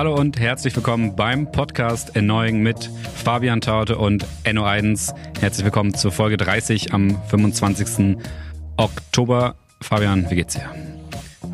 [0.00, 2.90] Hallo und herzlich willkommen beim Podcast Erneuing mit
[3.22, 5.12] Fabian Taute und Enno Eidens.
[5.38, 8.16] Herzlich willkommen zur Folge 30 am 25.
[8.78, 9.56] Oktober.
[9.82, 10.70] Fabian, wie geht's dir?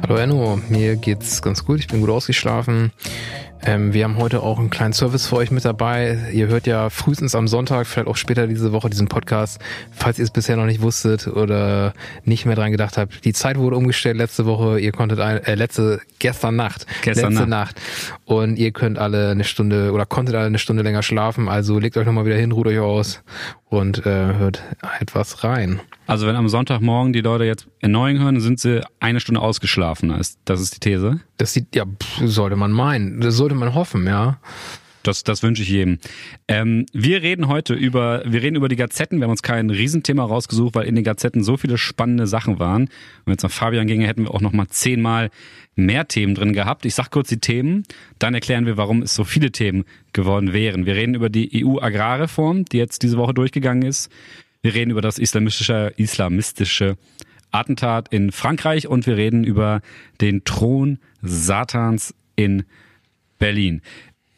[0.01, 1.81] Hallo Enno, mir geht's ganz gut.
[1.81, 2.93] Ich bin gut ausgeschlafen.
[3.63, 6.19] Ähm, wir haben heute auch einen kleinen Service für euch mit dabei.
[6.33, 9.61] Ihr hört ja frühestens am Sonntag, vielleicht auch später diese Woche diesen Podcast,
[9.93, 13.25] falls ihr es bisher noch nicht wusstet oder nicht mehr dran gedacht habt.
[13.25, 14.79] Die Zeit wurde umgestellt letzte Woche.
[14.79, 17.77] Ihr konntet ein, äh, letzte gestern Nacht, Gestern letzte Nacht.
[17.77, 17.81] Nacht
[18.25, 21.49] und ihr könnt alle eine Stunde oder konntet alle eine Stunde länger schlafen.
[21.49, 23.23] Also legt euch nochmal wieder hin, ruht euch aus
[23.69, 24.63] und äh, hört
[25.01, 25.81] etwas rein.
[26.07, 30.11] Also wenn am Sonntagmorgen die Leute jetzt Erneuing hören, sind sie eine Stunde ausgeschlafen.
[30.11, 31.21] Das das ist die These.
[31.37, 34.41] Das sieht ja pff, sollte man meinen, das sollte man hoffen, ja.
[35.05, 36.01] Das, das wünsche ich jedem.
[36.49, 39.19] Ähm, wir reden heute über, wir reden über die Gazetten.
[39.19, 42.89] Wir haben uns kein Riesenthema rausgesucht, weil in den Gazetten so viele spannende Sachen waren.
[43.25, 45.31] Wenn jetzt nach Fabian ginge, hätten wir auch noch mal zehnmal
[45.77, 46.85] mehr Themen drin gehabt.
[46.87, 47.85] Ich sag kurz die Themen,
[48.19, 50.87] dann erklären wir, warum es so viele Themen geworden wären.
[50.87, 54.11] Wir reden über die EU-Agrarreform, die jetzt diese Woche durchgegangen ist.
[54.63, 56.97] Wir reden über das islamistische, islamistische
[57.53, 59.83] Attentat in Frankreich und wir reden über
[60.21, 62.65] den Thron Satans in
[63.39, 63.83] Berlin.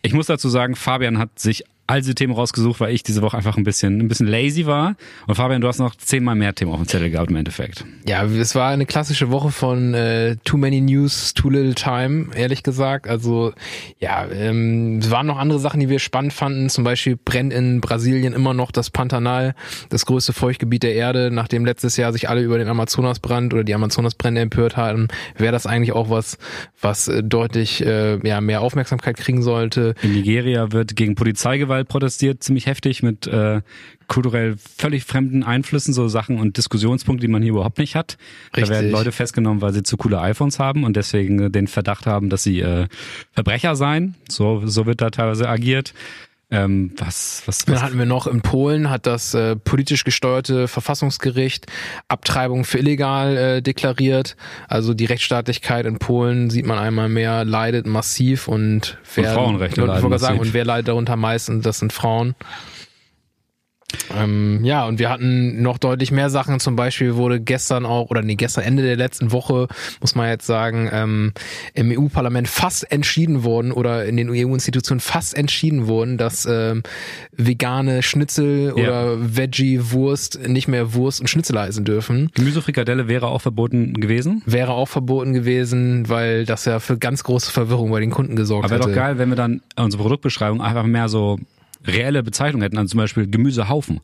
[0.03, 3.37] Ich muss dazu sagen, Fabian hat sich all diese Themen rausgesucht, weil ich diese Woche
[3.37, 4.95] einfach ein bisschen, ein bisschen lazy war.
[5.27, 7.85] Und Fabian, du hast noch zehnmal mehr Themen auf dem Zettel gehabt im Endeffekt.
[8.07, 12.63] Ja, es war eine klassische Woche von äh, Too Many News, Too Little Time, ehrlich
[12.63, 13.09] gesagt.
[13.09, 13.55] Also
[13.99, 16.69] ja, ähm, es waren noch andere Sachen, die wir spannend fanden.
[16.69, 19.55] Zum Beispiel brennt in Brasilien immer noch das Pantanal,
[19.89, 21.31] das größte Feuchtgebiet der Erde.
[21.33, 25.09] Nachdem letztes Jahr sich alle über den Amazonasbrand oder die Amazonasbrände empört haben,
[25.39, 26.37] wäre das eigentlich auch was,
[26.83, 29.95] was äh, deutlich äh, ja, mehr Aufmerksamkeit kriegen sollte.
[30.03, 33.61] In Nigeria wird gegen Polizeigewalt protestiert, ziemlich heftig mit äh,
[34.09, 38.17] kulturell völlig fremden Einflüssen, so Sachen und Diskussionspunkte, die man hier überhaupt nicht hat.
[38.53, 38.71] Da Richtig.
[38.71, 42.43] werden Leute festgenommen, weil sie zu coole iPhones haben und deswegen den Verdacht haben, dass
[42.43, 42.87] sie äh,
[43.33, 44.15] Verbrecher seien.
[44.29, 45.95] So, so wird da teilweise agiert.
[46.51, 50.67] Ähm, was, was, Dann was hatten wir noch in Polen hat das äh, politisch gesteuerte
[50.67, 51.67] Verfassungsgericht
[52.09, 54.35] Abtreibung für illegal äh, deklariert.
[54.67, 59.95] Also die Rechtsstaatlichkeit in Polen sieht man einmal mehr leidet massiv und wer Frauenrechte und,
[59.95, 61.61] ich leiden sagen, und wer leidet darunter am meisten?
[61.61, 62.35] Das sind Frauen.
[64.15, 66.61] Ähm, ja, und wir hatten noch deutlich mehr Sachen.
[66.61, 69.67] Zum Beispiel wurde gestern auch, oder nee, gestern Ende der letzten Woche,
[70.01, 71.33] muss man jetzt sagen, ähm,
[71.73, 76.83] im EU-Parlament fast entschieden worden oder in den EU-Institutionen fast entschieden worden, dass ähm,
[77.33, 78.83] vegane Schnitzel Ja.
[78.85, 82.31] oder Veggie-Wurst nicht mehr Wurst und Schnitzel heißen dürfen.
[82.35, 84.43] Gemüsefrikadelle wäre auch verboten gewesen.
[84.45, 88.67] Wäre auch verboten gewesen, weil das ja für ganz große Verwirrung bei den Kunden gesorgt
[88.67, 91.39] Aber wäre doch geil, wenn wir dann unsere Produktbeschreibung einfach mehr so
[91.87, 92.79] reelle Bezeichnungen hätten.
[92.79, 94.01] Also zum Beispiel Gemüsehaufen,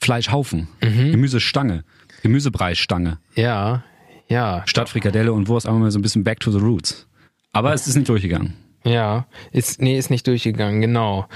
[0.00, 1.12] Fleischhaufen, Mhm.
[1.12, 1.84] Gemüsestange,
[2.22, 3.18] Gemüsebreisstange.
[3.34, 3.84] Ja,
[4.28, 4.62] ja.
[4.66, 7.06] Statt Frikadelle und Wurst einfach mal so ein bisschen back to the roots.
[7.52, 8.54] Aber es ist nicht durchgegangen.
[8.84, 11.26] Ja, ist, nee, ist nicht durchgegangen, genau.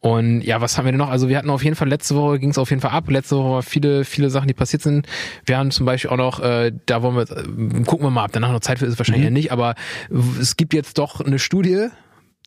[0.00, 1.08] Und ja, was haben wir denn noch?
[1.10, 3.08] Also wir hatten auf jeden Fall, letzte Woche ging es auf jeden Fall ab.
[3.10, 5.06] Letzte Woche war viele, viele Sachen, die passiert sind.
[5.44, 8.30] Wir haben zum Beispiel auch noch, äh, da wollen wir, äh, gucken wir mal ab,
[8.32, 9.36] danach noch Zeit für ist es wahrscheinlich Mhm.
[9.36, 9.74] ja nicht, aber
[10.40, 11.88] es gibt jetzt doch eine Studie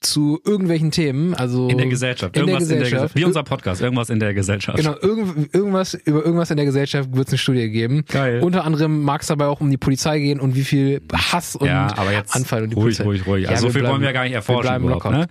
[0.02, 2.36] zu irgendwelchen Themen, also In der Gesellschaft.
[2.38, 2.92] In der Irgendwas in der Gesellschaft.
[3.14, 3.16] Gesellschaft.
[3.16, 3.82] Wie unser Podcast.
[3.82, 4.78] Irgendwas in der Gesellschaft.
[4.78, 8.04] Genau, irgend, irgendwas über irgendwas in der Gesellschaft wird es eine Studie geben.
[8.08, 8.40] Geil.
[8.42, 11.68] Unter anderem mag es dabei auch um die Polizei gehen und wie viel Hass und
[11.68, 13.04] Ja, aber jetzt Anfall und die ruhig, Polizei.
[13.04, 13.50] ruhig, ruhig.
[13.50, 15.12] Also so viel wollen wir gar nicht erforschen Wir bleiben locker.
[15.12, 15.28] ne?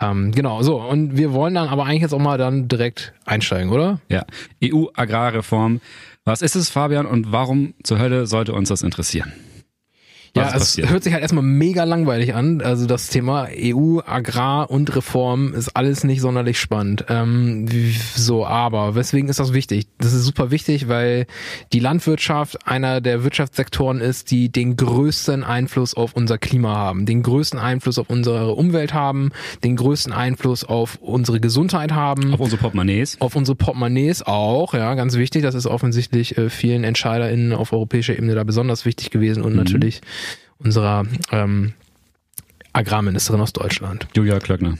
[0.00, 0.80] Ähm, genau, so.
[0.80, 4.00] Und wir wollen dann aber eigentlich jetzt auch mal dann direkt einsteigen, oder?
[4.08, 4.24] Ja.
[4.62, 5.80] EU-Agrarreform.
[6.24, 9.32] Was ist es, Fabian, und warum zur Hölle sollte uns das interessieren?
[10.36, 10.90] Ja, es passiert?
[10.90, 12.60] hört sich halt erstmal mega langweilig an.
[12.60, 17.04] Also das Thema EU, Agrar und Reform ist alles nicht sonderlich spannend.
[17.08, 17.66] Ähm,
[18.16, 19.86] so, aber weswegen ist das wichtig?
[19.98, 21.26] Das ist super wichtig, weil
[21.72, 27.22] die Landwirtschaft einer der Wirtschaftssektoren ist, die den größten Einfluss auf unser Klima haben, den
[27.22, 29.30] größten Einfluss auf unsere Umwelt haben,
[29.62, 32.34] den größten Einfluss auf unsere Gesundheit haben.
[32.34, 33.20] Auf unsere Portemonnaies.
[33.20, 35.42] auf unsere Portemonnaies auch, ja, ganz wichtig.
[35.42, 39.46] Das ist offensichtlich äh, vielen EntscheiderInnen auf europäischer Ebene da besonders wichtig gewesen Mhm.
[39.46, 40.00] und natürlich
[40.64, 41.74] unserer ähm,
[42.72, 44.08] Agrarministerin aus Deutschland.
[44.14, 44.78] Julia Klöckner.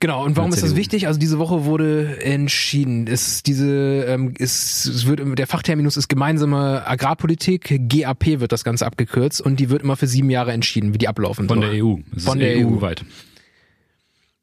[0.00, 1.08] Genau, und warum ist das wichtig?
[1.08, 6.86] Also diese Woche wurde entschieden, es diese ähm, ist, es wird der Fachterminus ist gemeinsame
[6.86, 10.98] Agrarpolitik, GAP wird das Ganze abgekürzt und die wird immer für sieben Jahre entschieden, wie
[10.98, 11.70] die ablaufen Von soll.
[11.70, 11.96] der EU.
[12.14, 12.76] Es Von ist der EU.
[12.76, 13.04] EU-weit.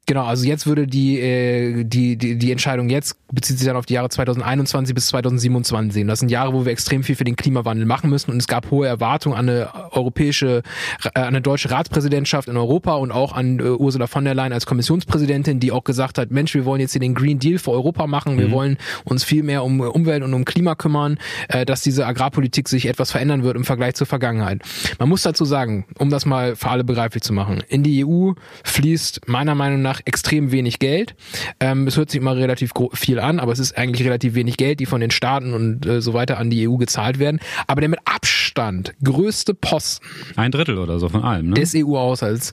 [0.08, 3.86] Genau, also jetzt würde die, äh, die, die, die Entscheidung jetzt bezieht sich dann auf
[3.86, 6.06] die Jahre 2021 bis 2027.
[6.06, 8.70] Das sind Jahre, wo wir extrem viel für den Klimawandel machen müssen und es gab
[8.70, 10.62] hohe Erwartungen an eine europäische,
[11.02, 14.52] äh, an eine deutsche Ratspräsidentschaft in Europa und auch an äh, Ursula von der Leyen
[14.52, 17.72] als Kommissionspräsidentin, die auch gesagt hat, Mensch, wir wollen jetzt hier den Green Deal für
[17.72, 18.52] Europa machen, wir mhm.
[18.52, 21.18] wollen uns viel mehr um Umwelt und um Klima kümmern,
[21.48, 24.62] äh, dass diese Agrarpolitik sich etwas verändern wird im Vergleich zur Vergangenheit.
[25.00, 28.32] Man muss dazu sagen, um das mal für alle begreiflich zu machen, in die EU
[28.62, 31.14] fließt meiner Meinung nach nach extrem wenig Geld.
[31.60, 34.80] Ähm, es hört sich immer relativ viel an, aber es ist eigentlich relativ wenig Geld,
[34.80, 37.40] die von den Staaten und äh, so weiter an die EU gezahlt werden.
[37.66, 40.06] Aber der mit Abstand größte Posten.
[40.36, 41.54] Ein Drittel oder so von allem, ne?
[41.54, 42.52] Des EU-Haushalts,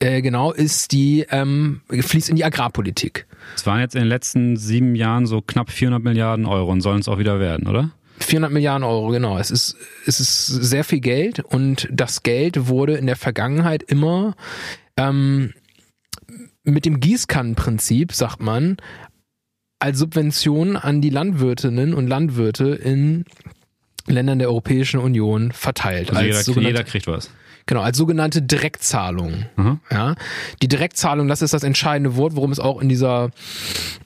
[0.00, 3.26] äh, genau, ist die, ähm, fließt in die Agrarpolitik.
[3.56, 7.00] Es waren jetzt in den letzten sieben Jahren so knapp 400 Milliarden Euro und sollen
[7.00, 7.90] es auch wieder werden, oder?
[8.18, 9.38] 400 Milliarden Euro, genau.
[9.38, 9.76] Es ist,
[10.06, 14.34] es ist sehr viel Geld und das Geld wurde in der Vergangenheit immer
[14.98, 15.54] ähm,
[16.64, 18.76] mit dem Gießkannenprinzip, sagt man,
[19.78, 23.24] als Subvention an die Landwirtinnen und Landwirte in
[24.06, 26.12] Ländern der Europäischen Union verteilt.
[26.12, 27.30] Also jeder, jeder kriegt was.
[27.66, 29.44] Genau, als sogenannte Direktzahlung.
[29.56, 29.80] Mhm.
[29.90, 30.16] Ja,
[30.60, 33.30] die Direktzahlung, das ist das entscheidende Wort, worum es auch in dieser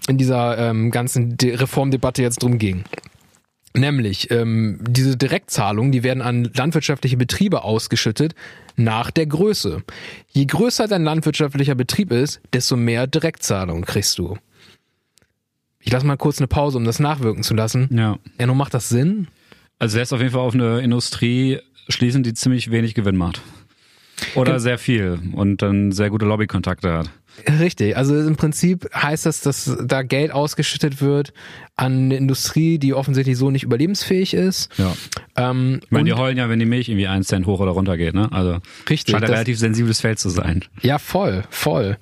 [0.06, 2.84] in dieser ähm, ganzen Reformdebatte jetzt drum ging.
[3.76, 8.34] Nämlich ähm, diese Direktzahlungen, die werden an landwirtschaftliche Betriebe ausgeschüttet
[8.76, 9.82] nach der Größe.
[10.30, 14.38] Je größer dein landwirtschaftlicher Betrieb ist, desto mehr Direktzahlungen kriegst du.
[15.80, 17.88] Ich lasse mal kurz eine Pause, um das nachwirken zu lassen.
[17.92, 18.18] Ja.
[18.44, 19.28] Nun macht das Sinn?
[19.78, 23.42] Also lässt auf jeden Fall auf eine Industrie schließen, die ziemlich wenig Gewinn macht.
[24.34, 27.10] Oder sehr viel und dann sehr gute Lobbykontakte hat.
[27.60, 31.32] Richtig, also im Prinzip heißt das, dass da Geld ausgeschüttet wird
[31.76, 34.70] an eine Industrie, die offensichtlich so nicht überlebensfähig ist.
[34.78, 34.94] Ja.
[35.36, 37.96] Ähm, ich meine, die heulen ja, wenn die Milch irgendwie einen Cent hoch oder runter
[37.96, 38.30] geht, ne?
[38.30, 38.58] Also
[38.88, 40.64] richtig, scheint ein relativ sensibles Feld zu sein.
[40.82, 41.98] Ja, voll, voll.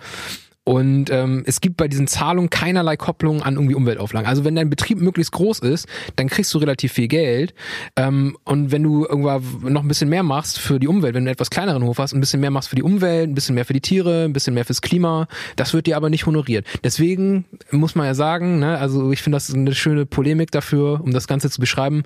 [0.64, 4.29] Und ähm, es gibt bei diesen Zahlungen keinerlei Kopplung an irgendwie Umweltauflagen.
[4.29, 7.53] Also wenn dein Betrieb möglichst groß ist, dann kriegst du relativ viel Geld.
[7.97, 9.43] Ähm, und wenn du irgendwann
[9.73, 12.12] noch ein bisschen mehr machst für die Umwelt, wenn du einen etwas kleineren Hof hast,
[12.12, 14.55] ein bisschen mehr machst für die Umwelt, ein bisschen mehr für die Tiere, ein bisschen
[14.55, 15.26] mehr fürs Klima,
[15.56, 16.65] das wird dir aber nicht honoriert.
[16.85, 21.12] Deswegen muss man ja sagen, ne, also ich finde das eine schöne Polemik dafür, um
[21.12, 22.05] das Ganze zu beschreiben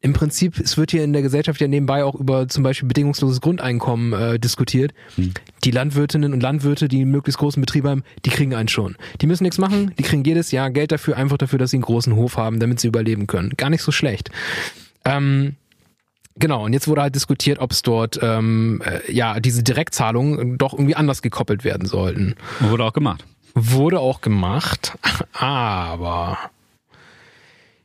[0.00, 3.40] im Prinzip, es wird hier in der Gesellschaft ja nebenbei auch über zum Beispiel bedingungsloses
[3.40, 4.92] Grundeinkommen äh, diskutiert.
[5.16, 5.32] Hm.
[5.64, 8.96] Die Landwirtinnen und Landwirte, die einen möglichst großen Betrieb haben, die kriegen einen schon.
[9.20, 11.82] Die müssen nichts machen, die kriegen jedes Jahr Geld dafür, einfach dafür, dass sie einen
[11.82, 13.54] großen Hof haben, damit sie überleben können.
[13.56, 14.30] Gar nicht so schlecht.
[15.04, 15.56] Ähm,
[16.38, 20.74] Genau, und jetzt wurde halt diskutiert, ob es dort ähm, äh, ja diese Direktzahlungen doch
[20.74, 22.34] irgendwie anders gekoppelt werden sollten.
[22.60, 23.24] Wurde auch gemacht.
[23.54, 24.98] Wurde auch gemacht,
[25.32, 26.36] aber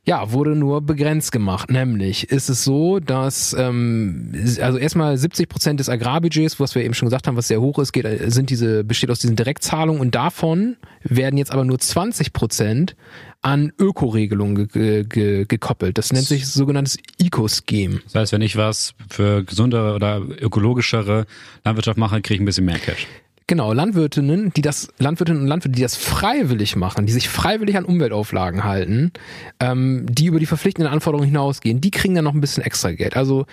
[0.03, 1.69] ja, wurde nur begrenzt gemacht.
[1.69, 6.95] Nämlich ist es so, dass ähm, also erstmal 70 Prozent des Agrarbudgets, was wir eben
[6.95, 10.15] schon gesagt haben, was sehr hoch ist, geht, sind diese besteht aus diesen Direktzahlungen und
[10.15, 12.95] davon werden jetzt aber nur 20 Prozent
[13.44, 16.00] an Ökoregelungen ge ge gekoppelt.
[16.00, 18.00] Das nennt sich sogenanntes Eco-Scheme.
[18.06, 21.25] Das heißt, wenn ich was für gesundere oder ökologischere
[21.63, 23.07] Landwirtschaft mache, kriege ich ein bisschen mehr Cash.
[23.51, 27.83] Genau, Landwirtinnen, die das, Landwirtinnen und Landwirte, die das freiwillig machen, die sich freiwillig an
[27.83, 29.12] Umweltauflagen halten,
[29.59, 33.18] ähm, die über die verpflichtenden Anforderungen hinausgehen, die kriegen dann noch ein bisschen extra Geld.
[33.18, 33.45] Also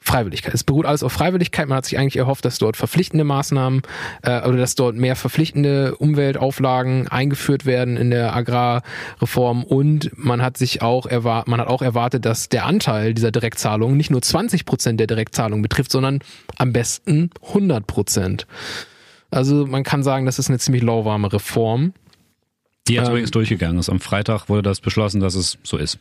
[0.00, 0.52] Freiwilligkeit.
[0.54, 1.68] Es beruht alles auf Freiwilligkeit.
[1.68, 3.82] Man hat sich eigentlich erhofft, dass dort verpflichtende Maßnahmen
[4.22, 10.56] äh, oder dass dort mehr verpflichtende Umweltauflagen eingeführt werden in der Agrarreform und man hat
[10.56, 14.64] sich auch erwartet, man hat auch erwartet, dass der Anteil dieser Direktzahlungen nicht nur 20
[14.64, 16.18] Prozent der Direktzahlungen betrifft, sondern
[16.56, 18.48] am besten 100 Prozent.
[19.30, 21.92] Also man kann sagen, das ist eine ziemlich lauwarme Reform.
[22.88, 23.88] Die jetzt ähm, übrigens durchgegangen ist.
[23.88, 25.98] Am Freitag wurde das beschlossen, dass es so ist.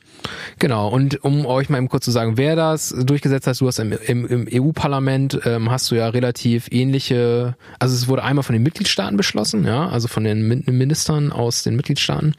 [0.59, 0.87] Genau.
[0.87, 3.91] Und um euch mal eben kurz zu sagen, wer das durchgesetzt hat, du hast im,
[3.91, 8.61] im, im EU-Parlament ähm, hast du ja relativ ähnliche, also es wurde einmal von den
[8.61, 12.35] Mitgliedstaaten beschlossen, ja, also von den Ministern aus den Mitgliedstaaten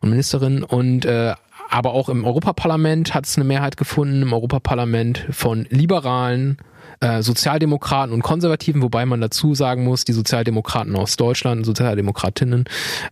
[0.00, 1.34] und Ministerinnen und äh,
[1.70, 6.56] aber auch im Europaparlament hat es eine Mehrheit gefunden, im Europaparlament von Liberalen,
[7.00, 12.64] äh, Sozialdemokraten und Konservativen, wobei man dazu sagen muss, die Sozialdemokraten aus Deutschland, Sozialdemokratinnen,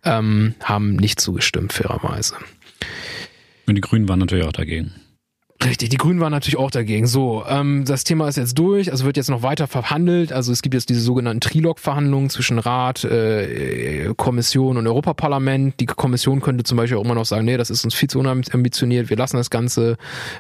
[0.05, 2.35] ähm, haben nicht zugestimmt, fairerweise.
[3.67, 4.93] Und die Grünen waren natürlich auch dagegen.
[5.65, 7.07] Richtig, die Grünen waren natürlich auch dagegen.
[7.07, 10.33] So, ähm, das Thema ist jetzt durch, also wird jetzt noch weiter verhandelt.
[10.33, 15.81] Also es gibt jetzt diese sogenannten Trilog-Verhandlungen zwischen Rat, äh, Kommission und Europaparlament.
[15.81, 18.19] Die Kommission könnte zum Beispiel auch immer noch sagen, nee, das ist uns viel zu
[18.19, 19.97] unambitioniert, wir lassen das Ganze.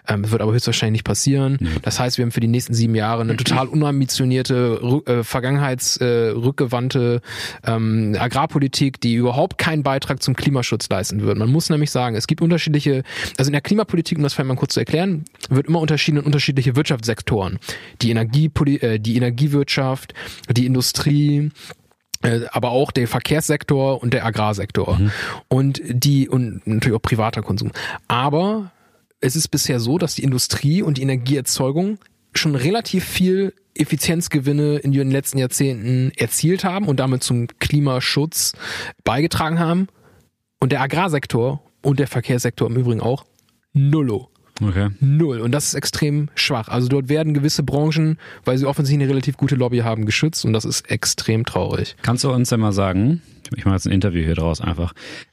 [0.06, 1.58] Ähm, wird aber höchstwahrscheinlich nicht passieren.
[1.60, 1.68] Mhm.
[1.82, 7.20] Das heißt, wir haben für die nächsten sieben Jahre eine total unambitionierte, äh, vergangenheitsrückgewandte
[7.64, 11.38] äh, ähm, Agrarpolitik, die überhaupt keinen Beitrag zum Klimaschutz leisten wird.
[11.38, 13.02] Man muss nämlich sagen, es gibt unterschiedliche,
[13.38, 16.18] also in der Klimapolitik, um das vielleicht mal kurz zu erklären, erklären, wird immer unterschieden
[16.18, 17.58] in unterschiedliche Wirtschaftssektoren.
[18.02, 20.14] Die, Energiepoli äh, die Energiewirtschaft,
[20.50, 21.50] die Industrie,
[22.22, 25.10] äh, aber auch der Verkehrssektor und der Agrarsektor mhm.
[25.48, 27.72] und die und natürlich auch privater Konsum.
[28.08, 28.72] Aber
[29.20, 31.98] es ist bisher so, dass die Industrie und die Energieerzeugung
[32.34, 38.52] schon relativ viel Effizienzgewinne in den letzten Jahrzehnten erzielt haben und damit zum Klimaschutz
[39.04, 39.88] beigetragen haben.
[40.60, 43.24] Und der Agrarsektor und der Verkehrssektor im Übrigen auch
[43.74, 44.30] nullo.
[44.62, 44.88] Okay.
[45.00, 45.40] Null.
[45.40, 46.68] Und das ist extrem schwach.
[46.68, 50.52] Also dort werden gewisse Branchen, weil sie offensichtlich eine relativ gute Lobby haben, geschützt und
[50.52, 51.96] das ist extrem traurig.
[52.02, 53.22] Kannst du uns denn mal sagen,
[53.54, 54.92] ich mache jetzt ein Interview hier draus einfach,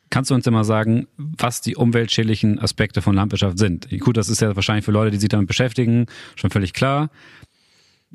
[0.10, 3.88] kannst du uns denn mal sagen, was die umweltschädlichen Aspekte von Landwirtschaft sind?
[4.00, 7.10] Gut, das ist ja wahrscheinlich für Leute, die sich damit beschäftigen, schon völlig klar.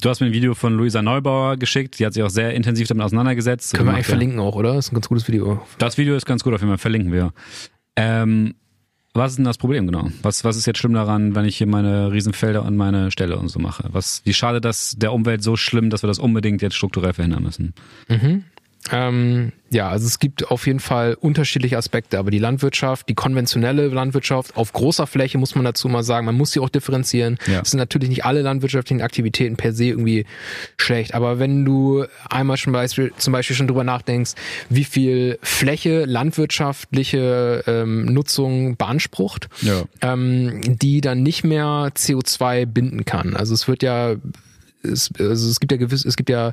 [0.00, 2.87] Du hast mir ein Video von Luisa Neubauer geschickt, die hat sich auch sehr intensiv
[2.87, 3.75] damit auseinandergesetzt.
[3.75, 4.11] Können wir eigentlich ja.
[4.11, 4.75] verlinken auch, oder?
[4.75, 5.61] Das ist ein ganz gutes Video.
[5.79, 7.33] Das Video ist ganz gut, auf jeden Fall verlinken wir.
[7.97, 8.55] Ähm,
[9.18, 10.08] was ist denn das Problem genau?
[10.22, 13.48] Was, was ist jetzt schlimm daran, wenn ich hier meine Riesenfelder und meine Ställe und
[13.48, 13.84] so mache?
[13.92, 17.42] Was, wie schade das der Umwelt so schlimm, dass wir das unbedingt jetzt strukturell verhindern
[17.42, 17.75] müssen?
[18.08, 18.44] Mhm.
[18.92, 23.88] Ähm, ja, also es gibt auf jeden Fall unterschiedliche Aspekte, aber die Landwirtschaft, die konventionelle
[23.88, 27.38] Landwirtschaft auf großer Fläche muss man dazu mal sagen, man muss sie auch differenzieren.
[27.47, 27.61] Ja.
[27.61, 30.25] Es sind natürlich nicht alle landwirtschaftlichen Aktivitäten per se irgendwie
[30.78, 34.33] schlecht, aber wenn du einmal schon Beispiel, zum Beispiel schon drüber nachdenkst,
[34.71, 39.83] wie viel Fläche landwirtschaftliche ähm, Nutzung beansprucht, ja.
[40.00, 43.37] ähm, die dann nicht mehr CO2 binden kann.
[43.37, 44.16] Also es wird ja
[44.82, 46.52] es, also es gibt ja gewiss, es gibt ja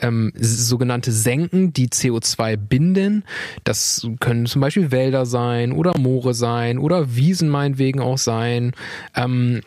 [0.00, 3.24] ähm, sogenannte Senken, die CO2 binden.
[3.64, 8.72] Das können zum Beispiel Wälder sein oder Moore sein oder Wiesen meinetwegen auch sein.
[9.14, 9.62] Ähm,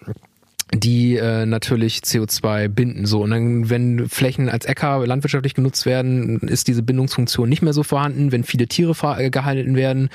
[0.74, 3.06] die äh, natürlich CO2 binden.
[3.06, 7.74] So und dann, wenn Flächen als Äcker landwirtschaftlich genutzt werden, ist diese Bindungsfunktion nicht mehr
[7.74, 8.32] so vorhanden.
[8.32, 10.10] Wenn viele Tiere äh, gehalten werden,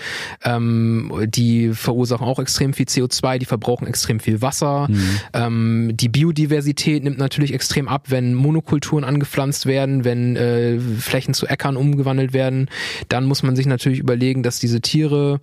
[0.44, 4.86] ähm, die verursachen auch extrem viel CO2, die verbrauchen extrem viel Wasser.
[4.88, 5.20] Mhm.
[5.32, 11.46] Ähm, die Biodiversität nimmt natürlich extrem ab, wenn Monokulturen angepflanzt werden, wenn äh, Flächen zu
[11.46, 12.68] Äckern umgewandelt werden.
[13.08, 15.40] Dann muss man sich natürlich überlegen, dass diese Tiere,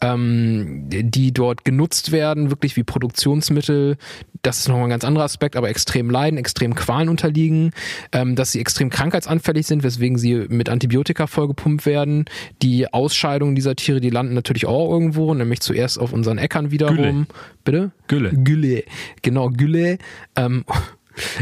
[0.00, 3.98] ähm, die dort genutzt werden, wirklich wie Produktionsmittel,
[4.44, 7.72] das ist nochmal ein ganz anderer Aspekt, aber extrem leiden, extrem Qualen unterliegen,
[8.12, 12.26] ähm, dass sie extrem krankheitsanfällig sind, weswegen sie mit Antibiotika vollgepumpt werden.
[12.62, 16.96] Die Ausscheidungen dieser Tiere, die landen natürlich auch irgendwo, nämlich zuerst auf unseren Äckern wiederum.
[16.96, 17.26] Gülle.
[17.64, 17.90] Bitte?
[18.06, 18.30] Gülle.
[18.32, 18.84] Gülle.
[19.22, 19.98] Genau, Gülle.
[20.36, 20.64] Ähm,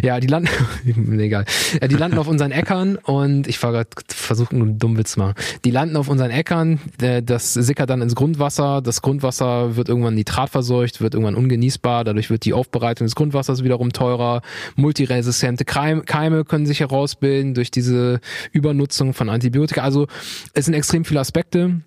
[0.02, 0.48] ja, die landen,
[1.18, 1.44] egal.
[1.80, 5.20] Ja, die landen auf unseren Äckern und ich war gerade versucht, einen dummen Witz zu
[5.20, 5.34] machen.
[5.64, 8.82] Die landen auf unseren Äckern, äh, das sickert dann ins Grundwasser.
[8.82, 12.04] Das Grundwasser wird irgendwann nitratverseucht, wird irgendwann ungenießbar.
[12.04, 14.42] Dadurch wird die Aufbereitung des Grundwassers wiederum teurer.
[14.76, 18.20] Multiresistente Keime können sich herausbilden durch diese
[18.52, 19.82] Übernutzung von Antibiotika.
[19.82, 20.06] Also
[20.54, 21.82] es sind extrem viele Aspekte.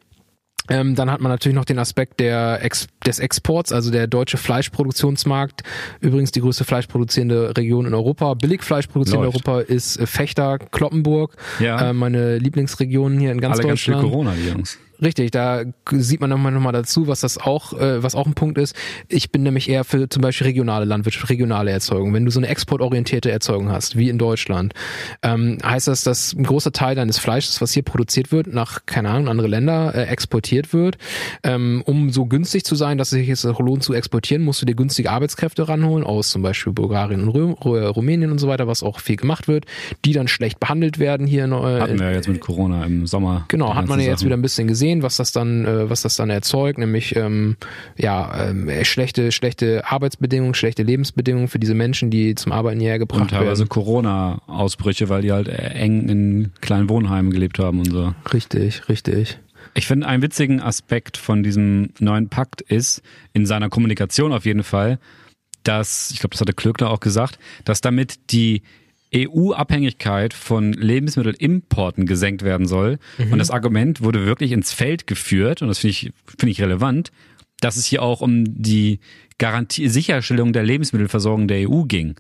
[0.70, 4.38] Ähm, dann hat man natürlich noch den Aspekt der Ex des Exports, also der deutsche
[4.38, 5.64] Fleischproduktionsmarkt.
[6.00, 8.34] Übrigens die größte fleischproduzierende Region in Europa.
[8.34, 11.36] Billigfleisch produzierend in Europa ist äh, Fechter, Kloppenburg.
[11.60, 11.90] Ja.
[11.90, 14.02] Äh, meine Lieblingsregion hier in ganz Alle Deutschland.
[14.02, 14.80] Ganz Corona, die Jungs.
[15.02, 18.34] Richtig, da sieht man nochmal noch mal dazu, was das auch, äh, was auch ein
[18.34, 18.76] Punkt ist.
[19.10, 22.14] Ich bin nämlich eher für zum Beispiel regionale Landwirtschaft, regionale Erzeugung.
[22.14, 24.74] Wenn du so eine exportorientierte Erzeugung hast, wie in Deutschland,
[25.22, 29.10] ähm, heißt das, dass ein großer Teil deines Fleisches, was hier produziert wird, nach, keine
[29.10, 30.98] Ahnung, andere Länder äh, exportiert wird.
[31.44, 34.66] Ähm, um so günstig zu sein, dass es sich jetzt lohnt zu exportieren, musst du
[34.66, 37.54] dir günstige Arbeitskräfte ranholen, aus zum Beispiel Bulgarien und Rö
[37.90, 39.66] Rumänien und so weiter, was auch viel gemacht wird,
[40.06, 41.46] die dann schlecht behandelt werden hier.
[41.46, 43.46] Äh, Hatten wir ja jetzt mit Corona im Sommer.
[43.50, 46.02] Genau, hat man ja jetzt wieder ein bisschen gesehen gesehen, was das dann, äh, was
[46.02, 47.58] das dann erzeugt, nämlich ähm,
[47.98, 53.22] ja ähm, schlechte, schlechte Arbeitsbedingungen, schlechte Lebensbedingungen für diese Menschen, die zum Arbeiten hierher gebracht
[53.22, 53.70] und teilweise werden.
[53.70, 58.14] Corona-Ausbrüche, weil die halt eng in kleinen Wohnheimen gelebt haben und so.
[58.32, 59.40] Richtig, richtig.
[59.74, 63.02] Ich finde, einen witzigen Aspekt von diesem neuen Pakt ist,
[63.34, 65.00] in seiner Kommunikation auf jeden Fall,
[65.64, 68.62] dass, ich glaube, das hatte Klöckner auch gesagt, dass damit die
[69.16, 73.00] EU-Abhängigkeit von Lebensmittelimporten gesenkt werden soll.
[73.18, 73.34] Mhm.
[73.34, 77.12] Und das Argument wurde wirklich ins Feld geführt, und das finde ich, finde ich relevant,
[77.62, 79.00] dass es hier auch um die
[79.38, 82.16] Garantie, Sicherstellung der Lebensmittelversorgung der EU ging.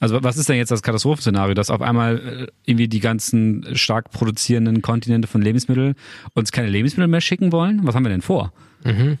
[0.00, 4.10] Also was ist denn jetzt das Katastrophenszenario, dass auf einmal äh, irgendwie die ganzen stark
[4.10, 5.94] produzierenden Kontinente von Lebensmitteln
[6.34, 7.80] uns keine Lebensmittel mehr schicken wollen?
[7.82, 8.52] Was haben wir denn vor?
[8.84, 9.18] Mhm.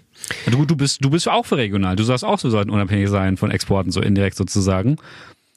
[0.50, 1.96] Du, du, bist, du bist auch für regional.
[1.96, 4.96] Du sagst auch, wir sollten unabhängig sein von Exporten, so indirekt sozusagen.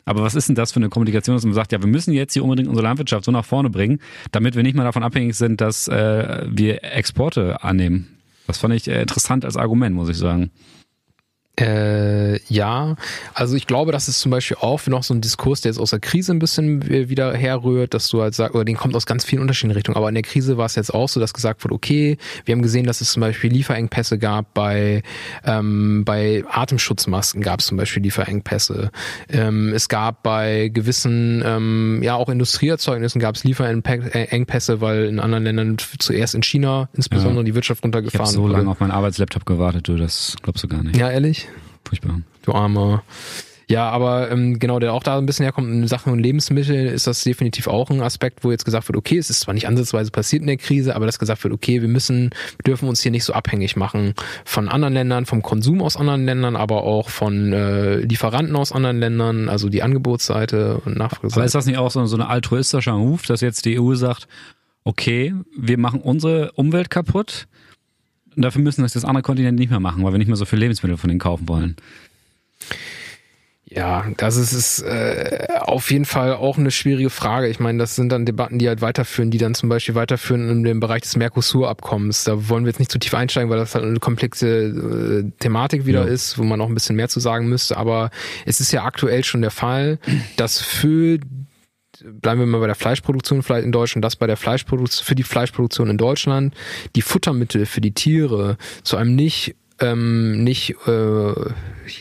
[0.06, 2.34] Aber was ist denn das für eine Kommunikation, dass man sagt, ja, wir müssen jetzt
[2.34, 4.00] hier unbedingt unsere Landwirtschaft so nach vorne bringen,
[4.32, 8.18] damit wir nicht mehr davon abhängig sind, dass äh, wir Exporte annehmen?
[8.48, 10.52] Das fand ich äh, interessant als Argument, muss ich sagen.
[11.60, 12.96] Äh, ja,
[13.36, 15.92] also ich glaube, das ist zum Beispiel auch noch so ein Diskurs, der jetzt aus
[15.92, 19.24] der Krise ein bisschen wieder herrührt, dass du halt sagst, oder den kommt aus ganz
[19.24, 21.76] vielen unterschiedlichen Richtungen, aber in der Krise war es jetzt auch so, dass gesagt wurde,
[21.76, 25.04] okay, wir haben gesehen, dass es zum Beispiel Lieferengpässe gab bei,
[25.46, 28.90] ähm, bei Atemschutzmasken gab es zum Beispiel Lieferengpässe.
[29.30, 35.44] Ähm, es gab bei gewissen, ähm, ja auch Industrieerzeugnissen gab es Lieferengpässe, weil in anderen
[35.44, 37.44] Ländern zuerst in China insbesondere ja.
[37.44, 38.32] die Wirtschaft runtergefahren wurde.
[38.32, 40.98] Ich habe so lange auf meinen Arbeitslaptop gewartet, du, das glaubst du gar nicht.
[40.98, 41.43] Ja, ehrlich?
[41.88, 42.22] Furchtbar.
[42.44, 43.04] Du armer.
[43.68, 47.24] Ja, aber ähm, genau, der auch da ein bisschen herkommt, in Sachen Lebensmittel ist das
[47.24, 50.42] definitiv auch ein Aspekt, wo jetzt gesagt wird, okay, es ist zwar nicht ansatzweise passiert
[50.42, 53.24] in der Krise, aber dass gesagt wird, okay, wir müssen, wir dürfen uns hier nicht
[53.24, 54.14] so abhängig machen
[54.46, 59.00] von anderen Ländern, vom Konsum aus anderen Ländern, aber auch von äh, Lieferanten aus anderen
[59.00, 61.40] Ländern, also die Angebotsseite und Nachfrageseite.
[61.40, 64.28] Aber ist das nicht auch so, so eine altruistischer Move, dass jetzt die EU sagt,
[64.84, 67.48] okay, wir machen unsere Umwelt kaputt,
[68.36, 70.60] dafür müssen das das andere Kontinent nicht mehr machen, weil wir nicht mehr so viel
[70.60, 71.76] Lebensmittel von denen kaufen wollen.
[73.76, 77.48] Ja, das ist, ist äh, auf jeden Fall auch eine schwierige Frage.
[77.48, 80.64] Ich meine, das sind dann Debatten, die halt weiterführen, die dann zum Beispiel weiterführen in
[80.64, 82.24] dem Bereich des Mercosur-Abkommens.
[82.24, 85.88] Da wollen wir jetzt nicht zu tief einsteigen, weil das halt eine komplexe äh, Thematik
[85.88, 86.12] wieder ja.
[86.12, 87.78] ist, wo man auch ein bisschen mehr zu sagen müsste.
[87.78, 88.12] Aber
[88.46, 89.98] es ist ja aktuell schon der Fall,
[90.38, 91.18] dass für
[92.04, 95.24] bleiben wir mal bei der Fleischproduktion vielleicht in Deutschland, dass bei der Fleischproduktion, für die
[95.24, 96.54] Fleischproduktion in Deutschland
[96.96, 101.34] die Futtermittel für die Tiere zu einem nicht ähm, nicht äh,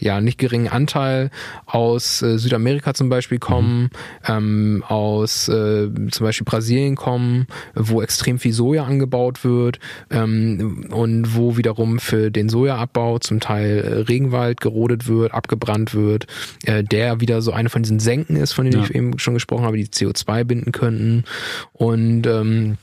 [0.01, 1.31] ja nicht geringen Anteil
[1.67, 3.89] aus äh, Südamerika zum Beispiel kommen, mhm.
[4.29, 9.79] ähm, aus äh, zum Beispiel Brasilien kommen, wo extrem viel Soja angebaut wird
[10.11, 16.27] ähm, und wo wiederum für den Sojaabbau zum Teil äh, Regenwald gerodet wird, abgebrannt wird,
[16.65, 18.85] äh, der wieder so eine von diesen Senken ist, von denen ja.
[18.85, 21.25] ich eben schon gesprochen habe, die CO2 binden könnten
[21.73, 22.77] und ähm,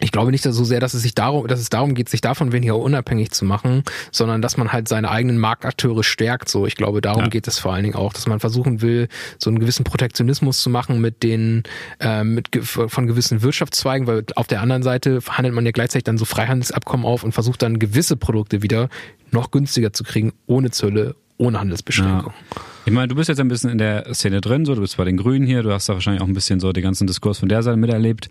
[0.00, 2.52] ich glaube nicht so sehr, dass es sich darum, dass es darum geht, sich davon
[2.52, 6.48] weniger unabhängig zu machen, sondern dass man halt seine eigenen Marktakteure stärkt.
[6.48, 7.28] So, ich glaube, darum ja.
[7.28, 10.70] geht es vor allen Dingen auch, dass man versuchen will, so einen gewissen Protektionismus zu
[10.70, 11.62] machen mit den
[12.00, 16.18] äh, mit von gewissen Wirtschaftszweigen, weil auf der anderen Seite handelt man ja gleichzeitig dann
[16.18, 18.88] so Freihandelsabkommen auf und versucht dann gewisse Produkte wieder
[19.30, 22.34] noch günstiger zu kriegen, ohne Zölle, ohne Handelsbeschränkungen.
[22.54, 22.62] Ja.
[22.86, 25.04] Ich meine, du bist jetzt ein bisschen in der Szene drin, so du bist bei
[25.04, 27.48] den Grünen hier, du hast da wahrscheinlich auch ein bisschen so den ganzen Diskurs von
[27.48, 28.28] der Seite miterlebt.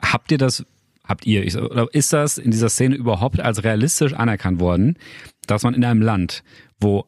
[0.00, 0.64] Habt ihr das
[1.06, 4.98] habt ihr, ich, oder ist das in dieser Szene überhaupt als realistisch anerkannt worden,
[5.46, 6.42] dass man in einem Land,
[6.80, 7.06] wo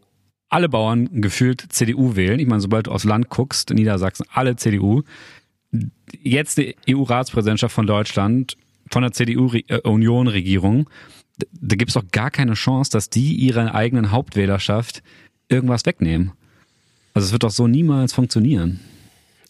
[0.48, 4.56] alle Bauern gefühlt CDU wählen, ich meine, sobald du aufs Land guckst, in Niedersachsen, alle
[4.56, 5.02] CDU,
[6.22, 8.56] jetzt die EU-Ratspräsidentschaft von Deutschland,
[8.90, 10.88] von der CDU-Union-Regierung,
[11.38, 15.02] da gibt es doch gar keine Chance, dass die ihrer eigenen Hauptwählerschaft
[15.48, 16.32] irgendwas wegnehmen.
[17.14, 18.80] Also es wird doch so niemals funktionieren.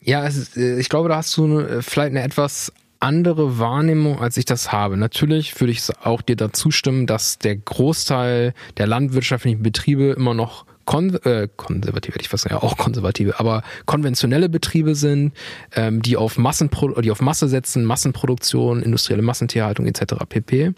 [0.00, 4.44] Ja, ist, äh, ich glaube, da hast du vielleicht eine etwas andere Wahrnehmung, als ich
[4.44, 4.96] das habe.
[4.96, 10.64] Natürlich würde ich auch dir dazu stimmen, dass der Großteil der landwirtschaftlichen Betriebe immer noch
[10.88, 15.34] kon äh, konservative, ich weiß ja auch konservative, aber konventionelle Betriebe sind,
[15.76, 20.14] ähm, die auf Massenpro die auf Masse setzen, Massenproduktion, industrielle Massentierhaltung etc.
[20.26, 20.72] pp.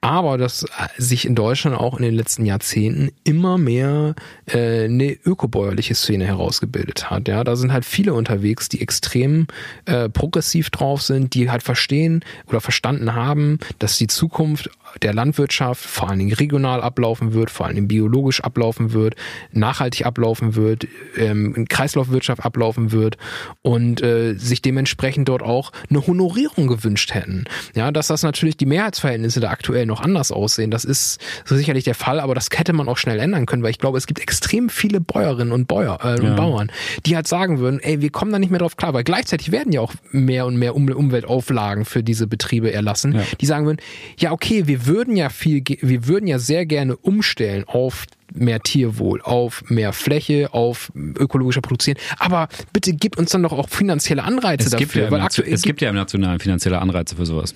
[0.00, 4.14] Aber dass sich in Deutschland auch in den letzten Jahrzehnten immer mehr
[4.46, 7.26] äh, eine ökobäuerliche Szene herausgebildet hat.
[7.26, 9.48] Ja, da sind halt viele unterwegs, die extrem
[9.84, 14.70] äh, progressiv drauf sind, die halt verstehen oder verstanden haben, dass die Zukunft
[15.02, 19.14] der Landwirtschaft vor allen Dingen regional ablaufen wird, vor allen Dingen biologisch ablaufen wird,
[19.52, 23.16] nachhaltig ablaufen wird, ähm, Kreislaufwirtschaft ablaufen wird
[23.62, 27.44] und äh, sich dementsprechend dort auch eine Honorierung gewünscht hätten.
[27.74, 31.94] Ja, dass das natürlich die Mehrheitsverhältnisse da aktuell noch anders aussehen, das ist sicherlich der
[31.94, 34.68] Fall, aber das hätte man auch schnell ändern können, weil ich glaube, es gibt extrem
[34.68, 36.30] viele Bäuerinnen und, Bäuer, äh, ja.
[36.30, 36.72] und Bauern,
[37.06, 39.72] die halt sagen würden, ey, wir kommen da nicht mehr drauf klar, weil gleichzeitig werden
[39.72, 43.22] ja auch mehr und mehr um Umweltauflagen für diese Betriebe erlassen, ja.
[43.40, 43.80] die sagen würden,
[44.18, 49.20] ja, okay, wir würden ja viel, wir würden ja sehr gerne umstellen auf mehr Tierwohl,
[49.22, 51.98] auf mehr Fläche, auf ökologischer Produzieren.
[52.18, 54.86] Aber bitte gib uns dann doch auch finanzielle Anreize es dafür.
[54.86, 57.54] Gibt ja weil aktuell es gibt ja im Nationalen finanzielle Anreize für sowas.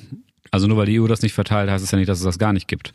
[0.51, 2.39] Also nur weil die EU das nicht verteilt, heißt es ja nicht, dass es das
[2.39, 2.93] gar nicht gibt.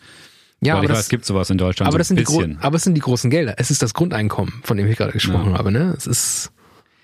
[0.61, 1.87] Ja, weil aber ich das, weiß, es gibt sowas in Deutschland.
[1.87, 3.55] Aber, so das sind die aber es sind die großen Gelder.
[3.57, 5.57] Es ist das Grundeinkommen, von dem ich gerade gesprochen ja.
[5.57, 5.71] habe.
[5.71, 5.93] Ne?
[5.97, 6.51] Es ist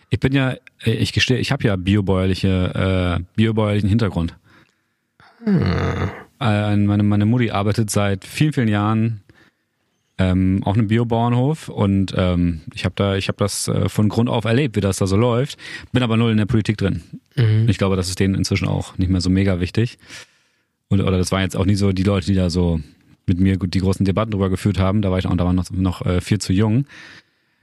[0.09, 4.35] ich bin ja, ich gestehe, ich habe ja biobäuerliche, äh, biobäuerlichen Hintergrund.
[5.43, 6.09] Hm.
[6.39, 9.21] Äh, meine, meine Mutti arbeitet seit vielen, vielen Jahren
[10.17, 14.29] ähm, auf einem Biobauernhof und ähm, ich habe da, ich habe das äh, von Grund
[14.29, 15.57] auf erlebt, wie das da so läuft.
[15.91, 17.03] Bin aber null in der Politik drin.
[17.35, 17.67] Mhm.
[17.67, 19.97] Ich glaube, das ist denen inzwischen auch nicht mehr so mega wichtig.
[20.87, 22.79] Und, oder das waren jetzt auch nie so die Leute, die da so
[23.27, 25.01] mit mir die großen Debatten drüber geführt haben.
[25.01, 26.85] Da war ich auch, da war noch, noch äh, viel zu jung.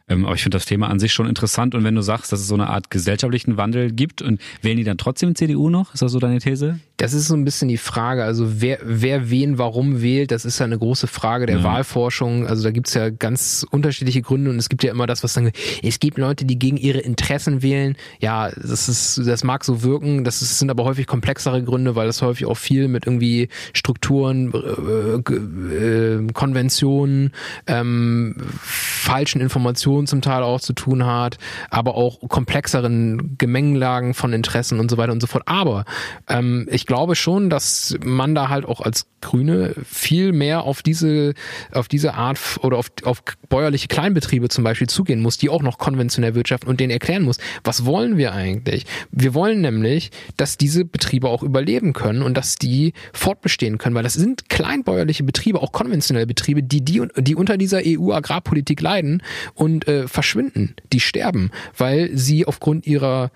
[0.09, 1.75] Ähm, aber ich finde das Thema an sich schon interessant.
[1.75, 4.85] Und wenn du sagst, dass es so eine Art gesellschaftlichen Wandel gibt, und wählen die
[4.85, 5.95] dann trotzdem CDU noch?
[5.95, 6.81] Ist das so deine These?
[6.97, 8.25] Das ist so ein bisschen die Frage.
[8.25, 11.65] Also wer, wer wen warum wählt, das ist ja eine große Frage der ja.
[11.65, 12.47] Wahlforschung.
[12.47, 15.51] Also da gibt's ja ganz unterschiedliche Gründe und es gibt ja immer das, was dann,
[15.83, 17.97] es gibt Leute, die gegen ihre Interessen wählen.
[18.21, 20.25] Ja, das ist, das mag so wirken.
[20.25, 24.53] Das ist, sind aber häufig komplexere Gründe, weil das häufig auch viel mit irgendwie Strukturen,
[24.53, 27.33] äh, äh, Konventionen,
[27.67, 31.39] ähm, falschen Informationen zum Teil auch zu tun hat,
[31.71, 35.45] aber auch komplexeren Gemengenlagen von Interessen und so weiter und so fort.
[35.47, 35.85] Aber
[36.29, 41.33] ähm, ich glaube schon, dass man da halt auch als Grüne viel mehr auf diese,
[41.73, 45.79] auf diese Art oder auf, auf bäuerliche Kleinbetriebe zum Beispiel zugehen muss, die auch noch
[45.79, 48.85] konventionell wirtschaften und denen erklären muss, was wollen wir eigentlich?
[49.11, 54.03] Wir wollen nämlich, dass diese Betriebe auch überleben können und dass die fortbestehen können, weil
[54.03, 59.23] das sind kleinbäuerliche Betriebe, auch konventionelle Betriebe, die, die, die unter dieser EU-Agrarpolitik leiden
[59.55, 63.31] und äh, verschwinden, die sterben, weil sie aufgrund ihrer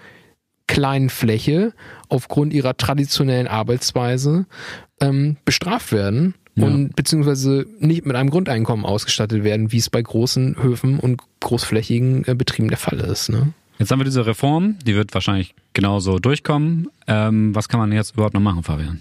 [0.66, 1.72] kleinen Fläche,
[2.08, 4.46] aufgrund ihrer traditionellen Arbeitsweise
[5.00, 6.66] ähm, bestraft werden ja.
[6.66, 12.26] und beziehungsweise nicht mit einem Grundeinkommen ausgestattet werden, wie es bei großen Höfen und großflächigen
[12.26, 13.28] äh, Betrieben der Fall ist.
[13.28, 13.52] Ne?
[13.78, 16.88] Jetzt haben wir diese Reform, die wird wahrscheinlich genauso durchkommen.
[17.06, 19.00] Ähm, was kann man jetzt überhaupt noch machen, Fabian?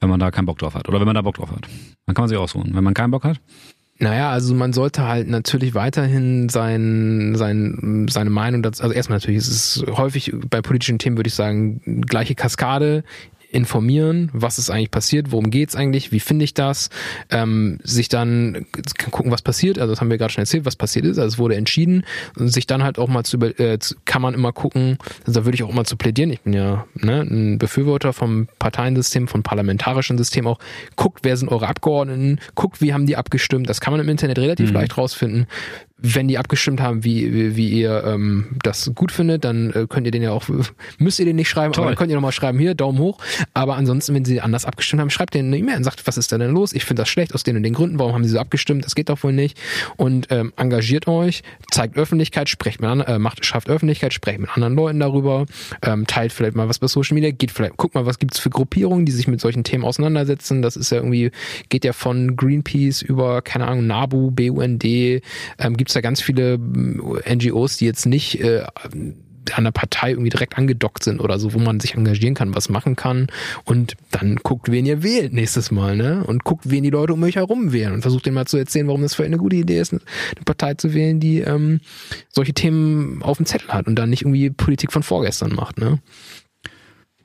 [0.00, 0.88] Wenn man da keinen Bock drauf hat.
[0.88, 1.68] Oder wenn man da Bock drauf hat.
[2.06, 2.70] Dann kann man sich ausruhen.
[2.74, 3.40] Wenn man keinen Bock hat?
[4.02, 9.38] Naja, also man sollte halt natürlich weiterhin sein, sein, seine Meinung dazu, also erstmal natürlich,
[9.38, 13.04] es ist häufig bei politischen Themen, würde ich sagen, gleiche Kaskade,
[13.52, 16.88] informieren, was ist eigentlich passiert, worum geht's eigentlich, wie finde ich das,
[17.30, 18.66] ähm, sich dann
[19.10, 21.38] gucken, was passiert, also das haben wir gerade schon erzählt, was passiert ist, also es
[21.38, 22.04] wurde entschieden.
[22.38, 25.54] Und sich dann halt auch mal zu, äh, kann man immer gucken, also da würde
[25.54, 30.16] ich auch immer zu plädieren, ich bin ja ne, ein Befürworter vom Parteiensystem, vom parlamentarischen
[30.16, 30.58] System auch,
[30.96, 34.38] guckt, wer sind eure Abgeordneten, guckt, wie haben die abgestimmt, das kann man im Internet
[34.38, 34.76] relativ mhm.
[34.76, 35.46] leicht rausfinden,
[36.02, 40.06] wenn die abgestimmt haben, wie, wie, wie ihr ähm, das gut findet, dann äh, könnt
[40.06, 40.44] ihr den ja auch,
[40.98, 41.84] müsst ihr den nicht schreiben, Toll.
[41.84, 43.18] aber dann könnt ihr nochmal schreiben, hier, Daumen hoch.
[43.54, 46.32] Aber ansonsten, wenn sie anders abgestimmt haben, schreibt denen eine E-Mail und sagt, was ist
[46.32, 46.72] da denn los?
[46.72, 48.84] Ich finde das schlecht aus den und den Gründen, warum haben sie so abgestimmt?
[48.84, 49.58] Das geht doch wohl nicht.
[49.96, 54.50] Und ähm, engagiert euch, zeigt Öffentlichkeit, sprecht mit anderen, äh, macht, schafft Öffentlichkeit, sprecht mit
[54.50, 55.46] anderen Leuten darüber,
[55.82, 58.50] ähm, teilt vielleicht mal was bei Social Media, geht vielleicht, guckt mal, was gibt's für
[58.50, 60.62] Gruppierungen, die sich mit solchen Themen auseinandersetzen.
[60.62, 61.30] Das ist ja irgendwie,
[61.68, 67.76] geht ja von Greenpeace über, keine Ahnung, NABU, BUND, ähm, gibt's da ganz viele NGOs,
[67.76, 68.64] die jetzt nicht äh,
[69.54, 72.68] an der Partei irgendwie direkt angedockt sind oder so, wo man sich engagieren kann, was
[72.68, 73.26] machen kann
[73.64, 76.24] und dann guckt, wen ihr wählt nächstes Mal, ne?
[76.24, 78.86] Und guckt, wen die Leute um euch herum wählen und versucht denen mal zu erzählen,
[78.86, 80.00] warum das für eine gute Idee ist, eine
[80.44, 81.80] Partei zu wählen, die ähm,
[82.28, 85.98] solche Themen auf dem Zettel hat und dann nicht irgendwie Politik von vorgestern macht, ne?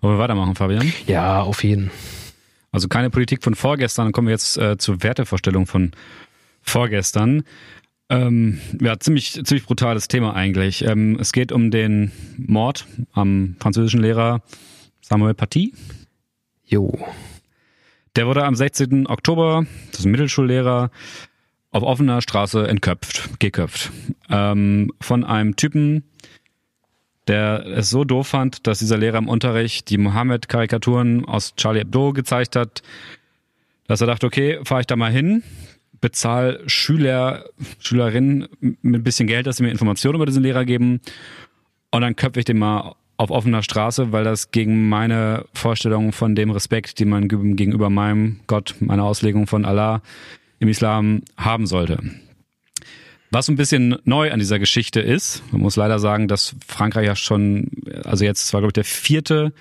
[0.02, 0.92] Wollen wir weitermachen, Fabian?
[1.08, 1.92] Ja, auf jeden.
[2.72, 5.92] Also keine Politik von vorgestern, dann kommen wir jetzt äh, zur Wertevorstellung von
[6.62, 7.44] vorgestern.
[8.10, 10.84] Ähm, ja, ziemlich, ziemlich brutales Thema eigentlich.
[10.86, 14.42] Ähm, es geht um den Mord am französischen Lehrer
[15.02, 15.74] Samuel Paty.
[16.66, 16.98] Jo.
[18.16, 19.08] Der wurde am 16.
[19.08, 20.90] Oktober, das ist ein Mittelschullehrer,
[21.72, 23.92] auf offener Straße entköpft, geköpft.
[24.30, 26.04] Ähm, von einem Typen,
[27.28, 32.14] der es so doof fand, dass dieser Lehrer im Unterricht die Mohammed-Karikaturen aus Charlie Hebdo
[32.14, 32.82] gezeigt hat,
[33.88, 35.44] dass er dachte, okay, fahre ich da mal hin,
[36.02, 37.46] bezahle Schüler,
[37.80, 41.02] Schülerinnen mit ein bisschen Geld, dass sie mir Informationen über diesen Lehrer geben
[41.92, 46.36] und dann köpfe ich den mal auf offener Straße, weil das gegen meine Vorstellung von
[46.36, 50.02] dem Respekt, den man gegenüber meinem Gott, meiner Auslegung von Allah
[50.60, 52.00] im Islam haben sollte.
[53.32, 57.16] Was ein bisschen neu an dieser Geschichte ist, man muss leider sagen, dass Frankreich ja
[57.16, 57.72] schon,
[58.06, 59.52] also jetzt war glaube ich der vierte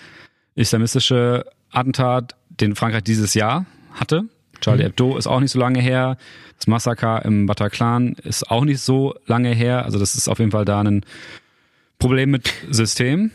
[0.55, 4.25] islamistische Attentat, den Frankreich dieses Jahr hatte.
[4.61, 4.87] Charlie mhm.
[4.87, 6.16] Hebdo ist auch nicht so lange her.
[6.59, 9.85] Das Massaker im Bataclan ist auch nicht so lange her.
[9.85, 11.05] Also das ist auf jeden Fall da ein
[11.99, 13.31] Problem mit System.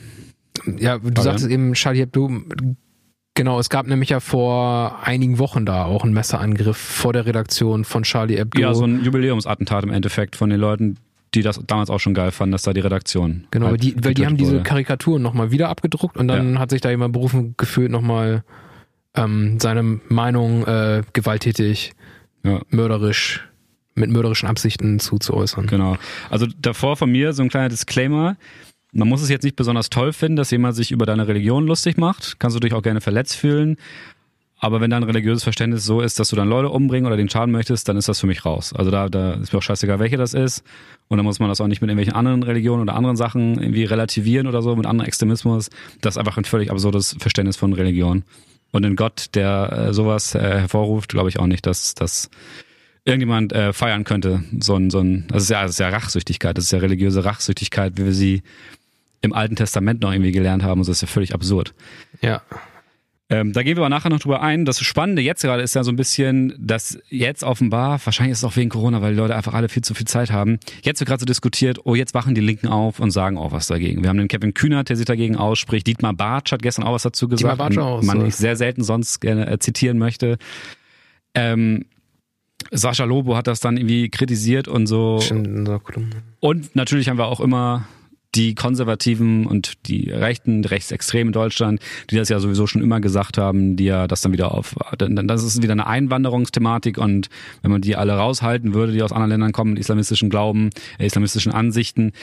[0.77, 2.31] Ja, du Aber sagtest eben Charlie Hebdo.
[3.33, 7.85] Genau, es gab nämlich ja vor einigen Wochen da auch einen Messerangriff vor der Redaktion
[7.85, 8.59] von Charlie Hebdo.
[8.59, 10.97] Ja, so ein Jubiläumsattentat im Endeffekt von den Leuten,
[11.33, 13.47] die das damals auch schon geil fanden, dass da die Redaktion.
[13.51, 16.59] Genau, halt die, weil die haben diese Karikaturen nochmal wieder abgedruckt und dann ja.
[16.59, 18.43] hat sich da jemand berufen gefühlt, nochmal
[19.15, 21.93] ähm, seine Meinung äh, gewalttätig,
[22.43, 22.61] ja.
[22.69, 23.47] mörderisch,
[23.93, 25.67] mit mörderischen Absichten zuzuäußern.
[25.67, 25.97] Genau.
[26.29, 28.37] Also davor von mir so ein kleiner Disclaimer.
[28.93, 31.97] Man muss es jetzt nicht besonders toll finden, dass jemand sich über deine Religion lustig
[31.97, 32.39] macht.
[32.39, 33.77] Kannst du dich auch gerne verletzt fühlen.
[34.63, 37.51] Aber wenn dein religiöses Verständnis so ist, dass du dann Leute umbringen oder den schaden
[37.51, 38.73] möchtest, dann ist das für mich raus.
[38.73, 40.63] Also da, da ist mir auch scheißegal, welche das ist.
[41.07, 43.85] Und dann muss man das auch nicht mit irgendwelchen anderen Religionen oder anderen Sachen irgendwie
[43.85, 45.71] relativieren oder so, mit anderem Extremismus.
[46.01, 48.23] Das ist einfach ein völlig absurdes Verständnis von Religion.
[48.71, 52.29] Und ein Gott, der äh, sowas äh, hervorruft, glaube ich auch nicht, dass das
[53.03, 54.43] irgendjemand äh, feiern könnte.
[54.59, 57.25] So ein, so ein, das ist ja, das ist ja Rachsüchtigkeit, das ist ja religiöse
[57.25, 58.43] Rachsüchtigkeit, wie wir sie
[59.21, 60.81] im Alten Testament noch irgendwie gelernt haben.
[60.81, 61.73] Und das ist ja völlig absurd.
[62.21, 62.41] Ja.
[63.31, 64.65] Ähm, da gehen wir aber nachher noch drüber ein.
[64.65, 68.43] Das Spannende jetzt gerade ist ja so ein bisschen, dass jetzt offenbar, wahrscheinlich ist es
[68.43, 71.07] auch wegen Corona, weil die Leute einfach alle viel zu viel Zeit haben, jetzt wird
[71.07, 74.03] gerade so diskutiert, oh, jetzt wachen die Linken auf und sagen auch was dagegen.
[74.03, 75.87] Wir haben den Kevin Kühnert, der sich dagegen ausspricht.
[75.87, 79.21] Dietmar Bartsch hat gestern auch was dazu gesagt, Bartsch auch, man ich sehr selten sonst
[79.21, 80.37] gerne äh, zitieren möchte.
[81.33, 81.85] Ähm,
[82.69, 85.21] Sascha Lobo hat das dann irgendwie kritisiert und so.
[85.21, 86.17] Stimmt, in unserer Kolumne.
[86.41, 87.87] Und natürlich haben wir auch immer
[88.35, 93.01] die Konservativen und die Rechten, die Rechtsextremen in Deutschland, die das ja sowieso schon immer
[93.01, 97.29] gesagt haben, die ja das dann wieder auf, das ist wieder eine Einwanderungsthematik und
[97.61, 101.51] wenn man die alle raushalten würde, die aus anderen Ländern kommen, islamistischen Glauben, äh, islamistischen
[101.51, 102.13] Ansichten,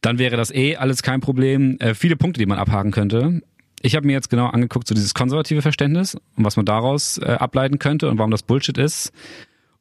[0.00, 1.76] dann wäre das eh alles kein Problem.
[1.80, 3.42] Äh, viele Punkte, die man abhaken könnte.
[3.82, 7.24] Ich habe mir jetzt genau angeguckt, so dieses konservative Verständnis und was man daraus äh,
[7.26, 9.12] ableiten könnte und warum das Bullshit ist.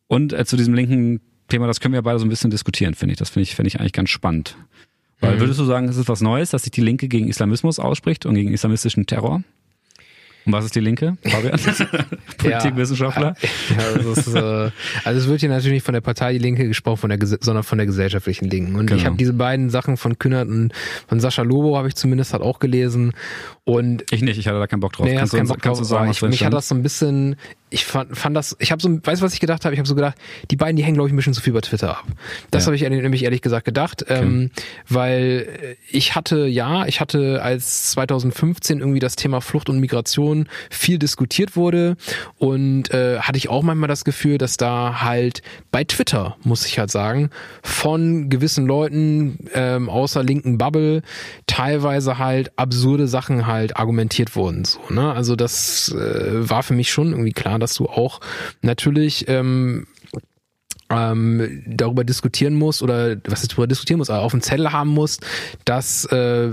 [0.08, 3.14] Und äh, zu diesem linken Thema, das können wir beide so ein bisschen diskutieren, finde
[3.14, 3.20] ich.
[3.20, 4.58] Das finde ich, finde ich eigentlich ganz spannend.
[5.22, 8.26] Weil würdest du sagen, es ist was Neues, dass sich die Linke gegen Islamismus ausspricht
[8.26, 9.42] und gegen islamistischen Terror?
[10.46, 11.60] Und was ist die Linke, Fabian?
[12.38, 13.36] Politikwissenschaftler?
[13.78, 14.70] Ja, das ist, äh,
[15.04, 17.64] also es wird hier natürlich nicht von der Partei Die Linke gesprochen, von der, sondern
[17.64, 18.76] von der gesellschaftlichen Linken.
[18.76, 19.06] Und ich Genau.
[19.06, 20.72] habe diese beiden Sachen von Kühnert und
[21.08, 23.14] von Sascha Lobo habe ich zumindest halt auch gelesen.
[23.68, 25.08] Und Ich nicht, ich hatte da keinen Bock drauf.
[25.08, 26.68] Nee, kannst du, keinen Bock kannst du drauf, sagen, aber was ich, mich hat das
[26.68, 27.36] so ein bisschen,
[27.72, 29.74] ich fand, fand das, ich habe so, weißt du, was ich gedacht habe?
[29.74, 30.16] Ich habe so gedacht,
[30.52, 32.04] die beiden, die hängen, glaube ich, ein bisschen zu viel bei Twitter ab.
[32.52, 32.68] Das Ja.
[32.68, 34.52] habe ich nämlich ehrlich gesagt gedacht, ähm,
[34.88, 40.48] weil äh, ich hatte, ja, ich hatte als 2015 irgendwie das Thema Flucht und Migration
[40.70, 41.98] viel diskutiert wurde
[42.38, 46.78] und äh, hatte ich auch manchmal das Gefühl, dass da halt bei Twitter, muss ich
[46.78, 47.32] halt sagen,
[47.64, 51.02] von gewissen Leuten ähm, außer linken Bubble
[51.48, 54.66] teilweise halt absurde Sachen halt argumentiert wurden.
[54.66, 55.14] So, ne?
[55.14, 58.22] Also das äh, war für mich schon irgendwie klar, dass du auch
[58.62, 59.88] natürlich ähm,
[60.90, 64.90] ähm, darüber diskutieren musst oder was ist darüber diskutieren musst, aber auf dem Zettel haben
[64.90, 65.26] musst,
[65.66, 66.52] dass äh,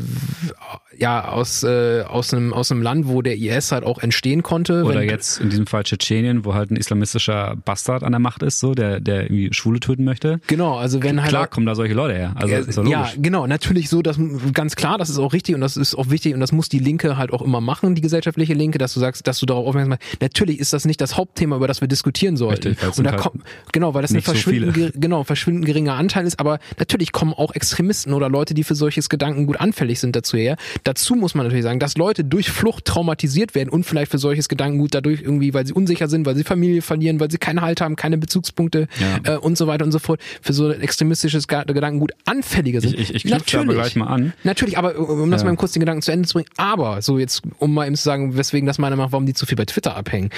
[0.99, 4.85] ja aus äh, aus einem aus einem Land, wo der IS halt auch entstehen konnte,
[4.85, 8.61] Oder jetzt in diesem Fall Tschetschenien, wo halt ein islamistischer Bastard an der Macht ist,
[8.61, 10.41] so, der, der irgendwie Schwule töten möchte.
[10.47, 12.33] genau, also wenn halt Klar kommen da solche Leute her.
[12.37, 13.17] Also Ja, ist ja, logisch.
[13.21, 14.19] genau, natürlich so, dass
[14.53, 16.79] ganz klar, das ist auch richtig und das ist auch wichtig und das muss die
[16.79, 19.91] Linke halt auch immer machen, die gesellschaftliche Linke, dass du sagst, dass du darauf aufmerksam
[19.91, 20.21] machst.
[20.21, 22.69] Natürlich ist das nicht das Hauptthema, über das wir diskutieren sollten.
[22.69, 25.95] Richtig, und da halt kommt genau, weil das ein so verschwindend ge- genau verschwindend geringer
[25.95, 30.01] Anteil ist, aber natürlich kommen auch Extremisten oder Leute, die für solches Gedanken gut anfällig
[30.01, 30.57] sind dazu her.
[30.93, 34.51] Dazu muss man natürlich sagen, dass Leute durch Flucht traumatisiert werden und vielleicht für solches
[34.51, 37.81] Gedankengut dadurch irgendwie, weil sie unsicher sind, weil sie Familie verlieren, weil sie keinen Halt
[37.81, 38.89] haben, keine Bezugspunkte
[39.25, 39.37] Ja.
[39.37, 42.93] äh, und so weiter und so fort, für so ein extremistisches Ge- Gedankengut anfälliger sind.
[42.93, 44.35] Ich, ich, ich da aber gleich mal an.
[44.45, 45.49] Natürlich, aber um das Ja.
[45.49, 48.03] mal kurz den Gedanken zu Ende zu bringen, aber so jetzt, um mal eben zu
[48.03, 50.29] sagen, weswegen das meiner Meinung nach, warum die zu viel bei Twitter abhängen.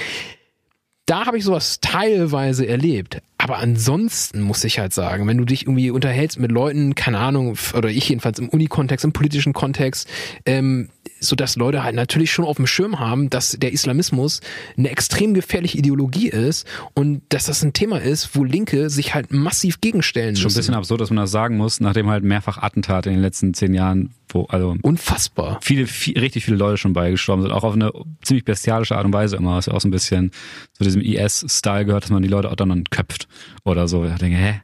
[1.05, 3.21] Da habe ich sowas teilweise erlebt.
[3.37, 7.55] Aber ansonsten muss ich halt sagen, wenn du dich irgendwie unterhältst mit Leuten, keine Ahnung,
[7.77, 10.09] oder ich jedenfalls im Unikontext, im politischen Kontext,
[10.47, 10.89] ähm,
[11.25, 14.41] so dass Leute halt natürlich schon auf dem Schirm haben, dass der Islamismus
[14.77, 19.31] eine extrem gefährliche Ideologie ist und dass das ein Thema ist, wo Linke sich halt
[19.31, 20.57] massiv gegenstellen Schon ein müssen.
[20.57, 23.73] bisschen absurd, dass man das sagen muss, nachdem halt mehrfach Attentate in den letzten zehn
[23.73, 25.59] Jahren, wo also Unfassbar.
[25.61, 27.91] viele, viel, richtig viele Leute schon beigestorben sind, auch auf eine
[28.23, 30.31] ziemlich bestialische Art und Weise immer, was ja auch so ein bisschen
[30.73, 33.27] zu diesem IS-Style gehört, dass man die Leute auch dann köpft
[33.63, 34.05] oder so.
[34.05, 34.61] Ich denke, hä?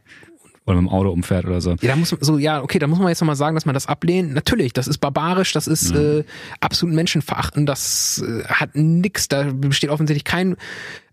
[0.72, 1.72] Oder mit dem Auto umfährt oder so.
[1.82, 3.74] Ja, da muss man so, ja, okay, da muss man jetzt nochmal sagen, dass man
[3.74, 4.34] das ablehnt.
[4.34, 6.24] Natürlich, das ist barbarisch, das ist äh,
[6.60, 10.56] absolut menschenverachtend, das äh, hat nix, da besteht offensichtlich kein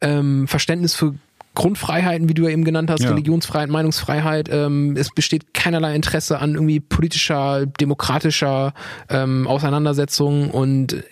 [0.00, 1.14] ähm, Verständnis für
[1.54, 3.10] Grundfreiheiten, wie du ja eben genannt hast, Ja.
[3.10, 4.48] Religionsfreiheit, Meinungsfreiheit.
[4.52, 8.74] Ähm, es besteht keinerlei Interesse an irgendwie politischer, demokratischer
[9.08, 11.02] ähm, Auseinandersetzung und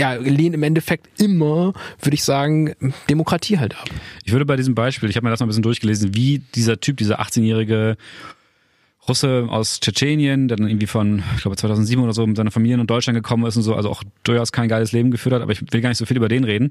[0.00, 2.74] ja, lehnt im Endeffekt immer, würde ich sagen,
[3.10, 3.84] Demokratie halt ab.
[4.24, 6.80] Ich würde bei diesem Beispiel, ich habe mir das mal ein bisschen durchgelesen, wie dieser
[6.80, 7.98] Typ, dieser 18-jährige
[9.06, 12.78] Russe aus Tschetschenien, der dann irgendwie von, ich glaube 2007 oder so mit seiner Familie
[12.78, 15.52] nach Deutschland gekommen ist und so, also auch durchaus kein geiles Leben geführt hat, aber
[15.52, 16.70] ich will gar nicht so viel über den reden.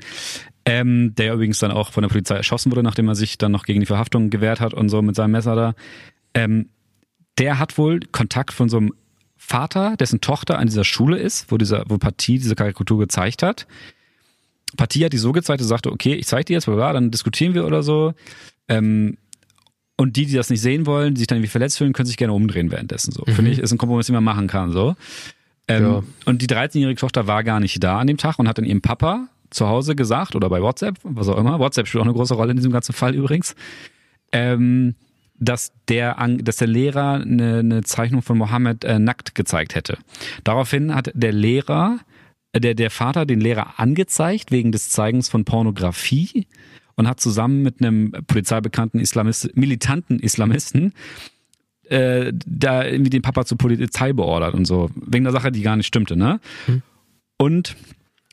[0.65, 3.65] Ähm, der übrigens dann auch von der Polizei erschossen wurde, nachdem er sich dann noch
[3.65, 5.75] gegen die Verhaftung gewehrt hat und so mit seinem Messer da.
[6.33, 6.69] Ähm,
[7.37, 8.93] der hat wohl Kontakt von so einem
[9.49, 13.65] Vater, dessen Tochter an dieser Schule ist, wo dieser, wo Partie diese Karikatur gezeigt hat.
[14.77, 16.93] Partie hat die so gezeigt, dass sie sagte, okay, ich zeig dir jetzt, bla, bla,
[16.93, 18.13] dann diskutieren wir oder so.
[18.67, 19.17] Ähm,
[19.97, 22.17] und die, die das nicht sehen wollen, die sich dann irgendwie verletzt fühlen, können sich
[22.17, 23.11] gerne umdrehen währenddessen.
[23.11, 23.25] So.
[23.25, 24.71] Finde ich, ist ein Kompromiss, den man machen kann.
[24.71, 24.95] So.
[25.67, 26.03] Ähm, Ja.
[26.25, 28.81] Und die 13-jährige Tochter war gar nicht da an dem Tag und hat dann ihrem
[28.81, 31.57] Papa zu Hause gesagt oder bei WhatsApp, was auch immer.
[31.57, 33.55] WhatsApp spielt auch eine große Rolle in diesem ganzen Fall übrigens.
[34.31, 34.93] Ähm,
[35.39, 39.97] dass der, dass der Lehrer eine, eine Zeichnung von Mohammed äh, nackt gezeigt hätte.
[40.43, 41.99] Daraufhin hat der Lehrer,
[42.51, 46.47] äh, der, der Vater den Lehrer angezeigt wegen des Zeigens von Pornografie
[46.95, 50.93] und hat zusammen mit einem polizeibekannten Islamist, militanten Islamisten
[51.85, 54.89] äh, da irgendwie den Papa zur Polizei beordert und so.
[54.95, 56.39] Wegen der Sache, die gar nicht stimmte, ne?
[56.67, 56.81] Mhm.
[57.37, 57.75] Und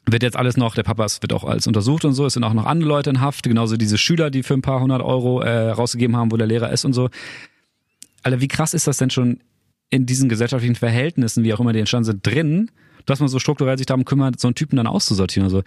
[0.08, 2.54] wird jetzt alles noch, der Papa wird auch alles untersucht und so, es sind auch
[2.54, 5.70] noch andere Leute in Haft, genauso diese Schüler, die für ein paar hundert Euro äh,
[5.70, 7.10] rausgegeben haben, wo der Lehrer ist und so.
[8.22, 9.40] Alter, wie krass ist das denn schon
[9.90, 12.70] in diesen gesellschaftlichen Verhältnissen, wie auch immer die entstanden sind, drin,
[13.04, 15.44] dass man so strukturell sich darum kümmert, so einen Typen dann auszusortieren.
[15.44, 15.62] Also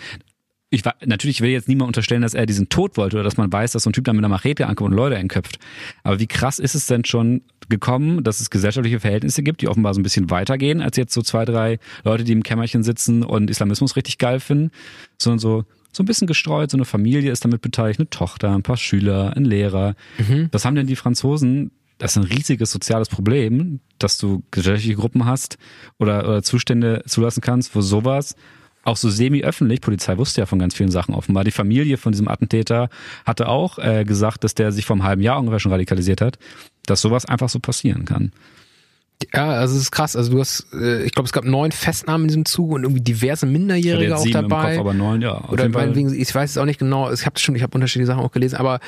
[0.72, 3.52] ich war, natürlich will jetzt niemand unterstellen, dass er diesen Tod wollte oder dass man
[3.52, 5.58] weiß, dass so ein Typ dann mit einer Machete ankommt und Leute entköpft.
[6.04, 9.94] Aber wie krass ist es denn schon gekommen, dass es gesellschaftliche Verhältnisse gibt, die offenbar
[9.94, 13.50] so ein bisschen weitergehen, als jetzt so zwei, drei Leute, die im Kämmerchen sitzen und
[13.50, 14.72] Islamismus richtig geil finden,
[15.18, 18.64] sondern so, so ein bisschen gestreut, so eine Familie ist damit beteiligt, eine Tochter, ein
[18.64, 19.96] paar Schüler, ein Lehrer.
[20.20, 20.50] Mhm.
[20.52, 25.26] Was haben denn die Franzosen das ist ein riesiges soziales Problem, dass du gesellschaftliche Gruppen
[25.26, 25.58] hast
[25.98, 28.38] oder, oder Zustände zulassen kannst, wo sowas
[28.90, 31.44] auch so semi-öffentlich, Polizei wusste ja von ganz vielen Sachen offenbar.
[31.44, 32.90] Die Familie von diesem Attentäter
[33.26, 36.38] hatte auch äh, gesagt, dass der sich vor einem halben Jahr ungefähr schon radikalisiert hat,
[36.86, 38.32] dass sowas einfach so passieren kann.
[39.34, 40.16] Ja, also es ist krass.
[40.16, 43.02] Also du hast, äh, ich glaube, es gab neun Festnahmen in diesem Zug und irgendwie
[43.02, 44.78] diverse Minderjährige auch dabei.
[44.78, 45.44] Kopf, aber neun, ja.
[45.50, 47.12] Oder meinetwegen, ich weiß es auch nicht genau.
[47.12, 48.80] Ich habe schon, ich habe unterschiedliche Sachen auch gelesen, aber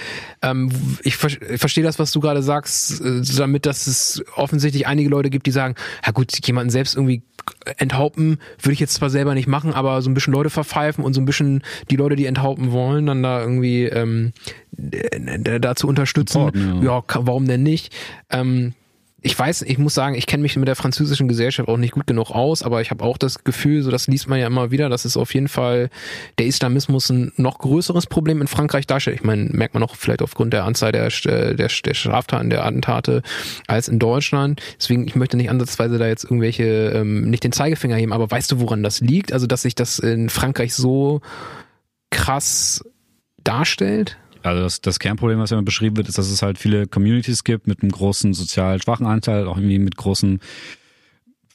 [0.42, 0.72] ähm,
[1.04, 5.30] ich, ich verstehe das, was du gerade sagst, äh, damit, dass es offensichtlich einige Leute
[5.30, 7.24] gibt, die sagen, ja gut, jemanden selbst irgendwie
[7.78, 11.14] enthaupten würde ich jetzt zwar selber nicht machen, aber so ein bisschen Leute verpfeifen und
[11.14, 14.34] so ein bisschen die Leute, die enthaupten wollen, dann da irgendwie ähm,
[15.60, 16.46] dazu unterstützen.
[16.46, 16.82] Support, ja.
[16.84, 17.94] ja, warum denn nicht?
[18.30, 18.74] Ähm,
[19.24, 22.08] ich weiß, ich muss sagen, ich kenne mich mit der französischen Gesellschaft auch nicht gut
[22.08, 24.90] genug aus, aber ich habe auch das Gefühl, so das liest man ja immer wieder,
[24.90, 25.92] dass es auf jeden Fall
[26.40, 29.18] der Islamismus ein noch größeres Problem in Frankreich darstellt.
[29.18, 33.22] Ich meine, merkt man auch vielleicht aufgrund der Anzahl der, der, der Straftaten, der Attentate
[33.68, 34.60] als in Deutschland.
[34.80, 38.52] Deswegen, ich möchte nicht ansatzweise da jetzt irgendwelche, ähm, nicht den Zeigefinger heben, aber weißt
[38.52, 39.34] du, woran das liegt?
[39.34, 41.22] Also, dass sich das in Frankreich so
[42.10, 42.84] krass
[43.44, 44.18] darstellt?
[44.44, 47.68] Also das, das Kernproblem, was immer beschrieben wird, ist, dass es halt viele Communities gibt
[47.68, 50.40] mit einem großen sozial schwachen Anteil, auch irgendwie mit großen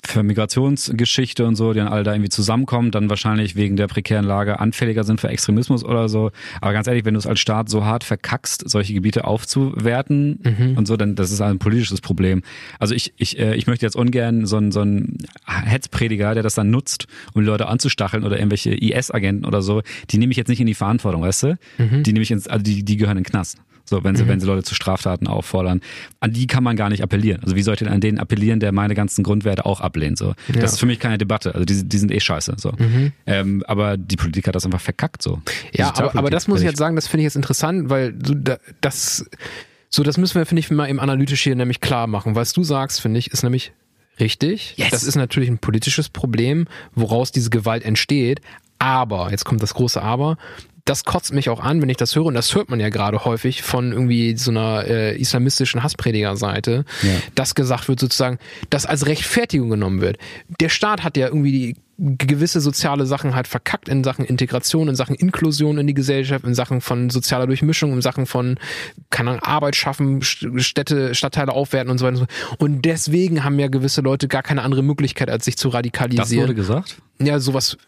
[0.04, 4.24] für Migrationsgeschichte und so, die dann alle da irgendwie zusammenkommen, dann wahrscheinlich wegen der prekären
[4.24, 6.30] Lage anfälliger sind für Extremismus oder so.
[6.60, 10.76] Aber ganz ehrlich, wenn du es als Staat so hart verkackst, solche Gebiete aufzuwerten mhm.
[10.76, 12.42] und so, dann das ist ein politisches Problem.
[12.78, 16.54] Also ich, ich, äh, ich möchte jetzt ungern so einen, so einen Hetzprediger, der das
[16.54, 20.48] dann nutzt, um die Leute anzustacheln oder irgendwelche IS-Agenten oder so, die nehme ich jetzt
[20.48, 21.58] nicht in die Verantwortung, weißt du?
[21.78, 22.02] Mhm.
[22.02, 23.58] Die nehme ich ins, also die, die gehören in den Knast.
[23.88, 24.28] So, wenn sie, mhm.
[24.28, 25.80] wenn sie Leute zu Straftaten auffordern.
[26.20, 27.42] An die kann man gar nicht appellieren.
[27.42, 30.18] Also wie soll ich denn an den appellieren, der meine ganzen Grundwerte auch ablehnt?
[30.18, 30.60] So, ja.
[30.60, 31.54] das ist für mich keine Debatte.
[31.54, 32.56] Also die, die sind eh scheiße.
[32.58, 33.12] So, mhm.
[33.26, 35.22] ähm, aber die Politik hat das einfach verkackt.
[35.22, 35.40] So,
[35.72, 38.58] ja, aber, aber das muss ich jetzt sagen, das finde ich jetzt interessant, weil du
[38.80, 39.24] das
[39.88, 42.34] so, das müssen wir finde ich mal eben analytisch hier nämlich klar machen.
[42.34, 43.72] Was du sagst, finde ich, ist nämlich
[44.18, 44.74] Richtig.
[44.76, 44.90] Yes.
[44.90, 48.40] Das ist natürlich ein politisches Problem, woraus diese Gewalt entsteht.
[48.78, 50.38] Aber, jetzt kommt das große Aber,
[50.86, 53.24] das kotzt mich auch an, wenn ich das höre, und das hört man ja gerade
[53.24, 57.10] häufig von irgendwie so einer äh, islamistischen Hasspredigerseite, ja.
[57.34, 58.38] dass gesagt wird sozusagen,
[58.70, 60.16] dass als Rechtfertigung genommen wird.
[60.60, 64.94] Der Staat hat ja irgendwie die gewisse soziale Sachen halt verkackt in Sachen Integration, in
[64.94, 68.58] Sachen Inklusion in die Gesellschaft, in Sachen von sozialer Durchmischung, in Sachen von,
[69.10, 72.26] keine Ahnung, Arbeit schaffen, Städte, Stadtteile aufwerten und so weiter.
[72.58, 76.26] Und deswegen haben ja gewisse Leute gar keine andere Möglichkeit, als sich zu radikalisieren.
[76.26, 76.96] Das wurde gesagt?
[77.18, 77.78] Ja, sowas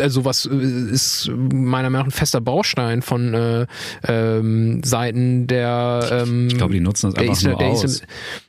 [0.00, 0.54] also was äh,
[0.90, 3.66] ist meiner Meinung nach ein fester Baustein von äh,
[4.06, 8.02] ähm, Seiten der ähm, ich glaube die nutzen das einfach nur der, aus.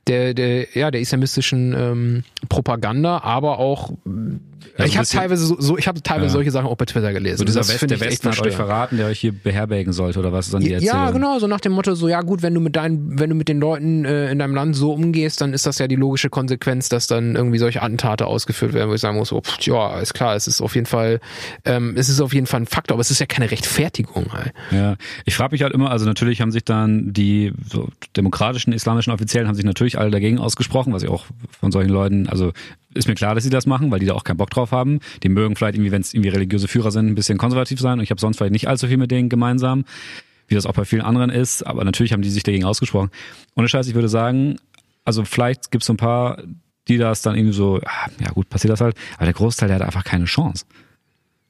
[0.07, 3.91] Der, der, ja der islamistischen ähm, Propaganda aber auch
[4.77, 6.31] also ich habe teilweise so, so ich habe teilweise ja.
[6.33, 7.37] solche Sachen auch bei Twitter gelesen.
[7.37, 10.31] So dieser das West, der Westen hat euch verraten, der euch hier beherbergen sollte oder
[10.31, 10.95] was ist dann die Erzählung?
[10.95, 13.35] Ja, genau, so nach dem Motto, so ja gut, wenn du mit deinen, wenn du
[13.35, 16.29] mit den Leuten äh, in deinem Land so umgehst, dann ist das ja die logische
[16.29, 19.99] Konsequenz, dass dann irgendwie solche Attentate ausgeführt werden, wo ich sagen muss, so, pff, ja,
[19.99, 21.19] ist klar, es ist auf jeden Fall,
[21.65, 24.33] ähm, es ist auf jeden Fall ein Faktor, aber es ist ja keine Rechtfertigung.
[24.33, 24.53] Halt.
[24.71, 29.13] Ja, ich frage mich halt immer, also natürlich haben sich dann die so, demokratischen islamischen
[29.13, 31.25] Offiziellen haben sich natürlich alle dagegen ausgesprochen, was ich auch
[31.59, 32.51] von solchen Leuten, also
[32.93, 34.99] ist mir klar, dass sie das machen, weil die da auch keinen Bock drauf haben.
[35.23, 38.03] Die mögen vielleicht irgendwie, wenn es irgendwie religiöse Führer sind, ein bisschen konservativ sein und
[38.03, 39.85] ich habe sonst vielleicht nicht allzu viel mit denen gemeinsam,
[40.47, 43.11] wie das auch bei vielen anderen ist, aber natürlich haben die sich dagegen ausgesprochen.
[43.55, 44.57] Ohne Scheiß, ich würde sagen,
[45.03, 46.41] also vielleicht gibt es so ein paar,
[46.87, 49.79] die das dann irgendwie so, ah, ja gut, passiert das halt, aber der Großteil, der
[49.79, 50.65] hat einfach keine Chance.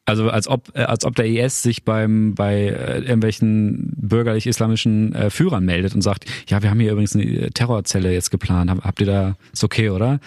[0.08, 5.30] Also als ob, äh, als ob der IS sich beim bei äh, irgendwelchen bürgerlich-islamischen äh,
[5.30, 8.72] Führern meldet und sagt, ja, wir haben hier übrigens eine Terrorzelle jetzt geplant.
[8.72, 10.22] Habt ihr da, ist okay, oder?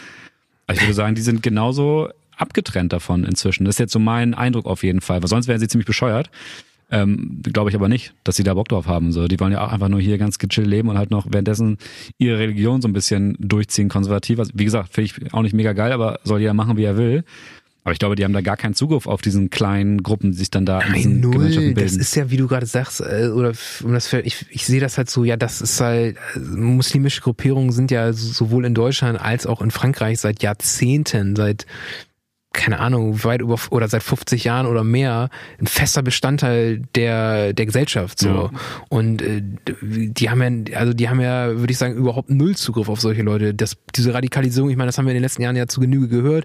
[0.70, 3.64] Also ich würde sagen, die sind genauso abgetrennt davon inzwischen.
[3.64, 6.30] Das ist jetzt so mein Eindruck auf jeden Fall, weil sonst wären sie ziemlich bescheuert.
[6.92, 9.10] Ähm, Glaube ich aber nicht, dass sie da Bock drauf haben.
[9.10, 11.78] So, die wollen ja auch einfach nur hier ganz gechillt leben und halt noch währenddessen
[12.18, 14.38] ihre Religion so ein bisschen durchziehen, konservativ.
[14.38, 16.96] Also, wie gesagt, finde ich auch nicht mega geil, aber soll jeder machen, wie er
[16.96, 17.24] will.
[17.82, 20.50] Aber ich glaube, die haben da gar keinen Zugriff auf diesen kleinen Gruppen, die sich
[20.50, 21.32] dann da in Nein, diesen null.
[21.32, 22.00] Gemeinschaften Das bilden.
[22.00, 25.08] ist ja, wie du gerade sagst, äh, oder um das, ich, ich sehe das halt
[25.08, 29.62] so, ja, das ist halt, äh, muslimische Gruppierungen sind ja sowohl in Deutschland als auch
[29.62, 31.64] in Frankreich seit Jahrzehnten, seit
[32.52, 37.66] keine Ahnung, weit über oder seit 50 Jahren oder mehr ein fester Bestandteil der der
[37.66, 38.28] Gesellschaft so.
[38.28, 38.50] Ja.
[38.88, 39.42] und äh,
[39.82, 43.22] die haben ja also die haben ja würde ich sagen überhaupt null Zugriff auf solche
[43.22, 43.54] Leute.
[43.54, 46.08] Das diese Radikalisierung ich meine das haben wir in den letzten Jahren ja zu Genüge
[46.08, 46.44] gehört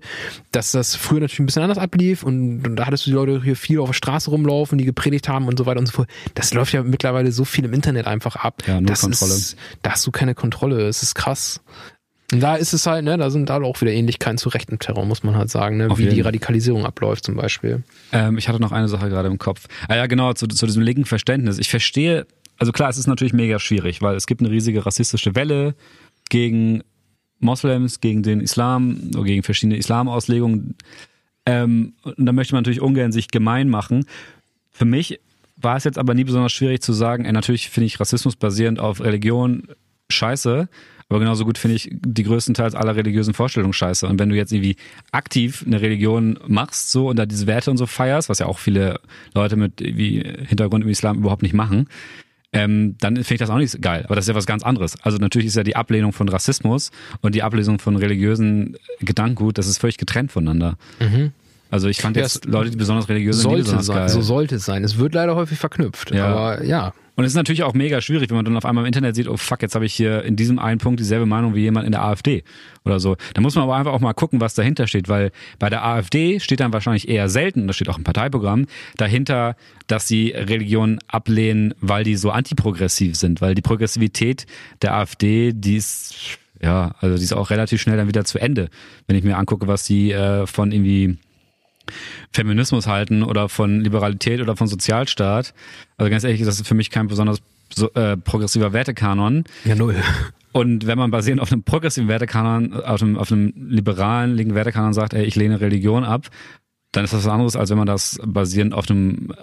[0.51, 3.41] dass das früher natürlich ein bisschen anders ablief und, und da hattest du die Leute
[3.43, 6.09] hier viel auf der Straße rumlaufen die gepredigt haben und so weiter und so fort.
[6.35, 9.33] Das läuft ja mittlerweile so viel im Internet einfach ab Ja, null das Kontrolle.
[9.33, 10.87] ist da hast du keine Kontrolle.
[10.87, 11.61] Es ist krass
[12.31, 15.05] und da ist es halt, ne, da sind da auch wieder Ähnlichkeiten zu rechten Terror,
[15.05, 16.21] muss man halt sagen, ne, Auf wie die.
[16.21, 17.83] Radikalisierung abläuft zum Beispiel.
[18.11, 19.67] Ähm, ich hatte noch eine Sache gerade im Kopf.
[19.87, 21.59] Ah ja, genau, zu, zu diesem linken Verständnis.
[21.59, 22.25] Ich verstehe,
[22.57, 25.75] also klar, es ist natürlich mega schwierig, weil es gibt eine riesige rassistische Welle
[26.29, 26.81] gegen
[27.39, 30.75] Moslems, gegen den Islam, oder gegen verschiedene Islamauslegungen.
[31.45, 34.05] Ähm, und da möchte man natürlich ungern sich gemein machen.
[34.71, 35.19] Für mich
[35.57, 38.79] war es jetzt aber nie besonders schwierig zu sagen, ey, natürlich finde ich Rassismus basierend
[38.79, 39.67] auf Religion
[40.09, 40.69] scheiße,
[41.09, 44.07] aber genauso gut finde ich die größtenteils aller religiösen Vorstellungen scheiße.
[44.07, 44.75] Und wenn du jetzt irgendwie
[45.11, 48.57] aktiv eine Religion machst so und da diese Werte und so feierst, was ja auch
[48.59, 48.99] viele
[49.33, 51.87] Leute mit wie Hintergrund im Islam überhaupt nicht machen,
[52.53, 54.03] ähm, dann finde ich das auch nicht geil.
[54.05, 54.95] Aber das ist ja was ganz anderes.
[55.03, 56.89] Also natürlich ist ja die Ablehnung von Rassismus
[57.21, 60.77] und die Ablehnung von religiösen Gedankengut, das ist völlig getrennt voneinander.
[61.69, 64.09] Also ich fand Ja, jetzt Leute, die besonders religiös sind, Sollte sein, geil.
[64.09, 64.83] so sollte es sein.
[64.83, 66.27] Es wird leider häufig verknüpft, Ja.
[66.27, 66.93] aber ja.
[67.15, 69.27] Und es ist natürlich auch mega schwierig, wenn man dann auf einmal im Internet sieht,
[69.27, 71.91] oh fuck, jetzt habe ich hier in diesem einen Punkt dieselbe Meinung wie jemand in
[71.91, 72.43] der AfD
[72.83, 73.15] oder so.
[73.33, 76.39] Da muss man aber einfach auch mal gucken, was dahinter steht, weil bei der AfD
[76.39, 79.55] steht dann wahrscheinlich eher selten, das steht auch im Parteiprogramm, dahinter,
[79.87, 84.45] dass sie Religion ablehnen, weil die so antiprogressiv sind, weil die Progressivität
[84.81, 88.69] der AfD, die ist ja, also die ist auch relativ schnell dann wieder zu Ende.
[89.07, 91.17] Wenn ich mir angucke, was die äh, von irgendwie
[92.31, 95.53] Feminismus halten oder von Liberalität oder von Sozialstaat.
[95.97, 97.41] Also ganz ehrlich, das ist für mich kein besonders
[97.73, 99.43] so, äh, progressiver Wertekanon.
[99.63, 99.95] Ja, null.
[100.51, 104.93] Und wenn man basierend auf einem progressiven Wertekanon, auf einem, auf einem liberalen linken Wertekanon
[104.93, 106.27] sagt, ey, ich lehne Religion ab,
[106.93, 109.33] dann ist das was anderes, als wenn man das basierend auf einem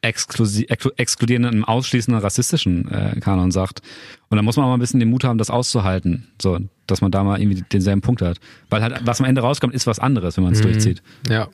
[0.00, 3.82] exkludierenden, ausschließenden rassistischen äh, Kanon sagt.
[4.28, 7.00] Und dann muss man auch mal ein bisschen den Mut haben, das auszuhalten, so, dass
[7.00, 8.38] man da mal irgendwie denselben Punkt hat.
[8.70, 11.02] Weil halt, was am Ende rauskommt, ist was anderes, wenn man es durchzieht.
[11.28, 11.48] Ja,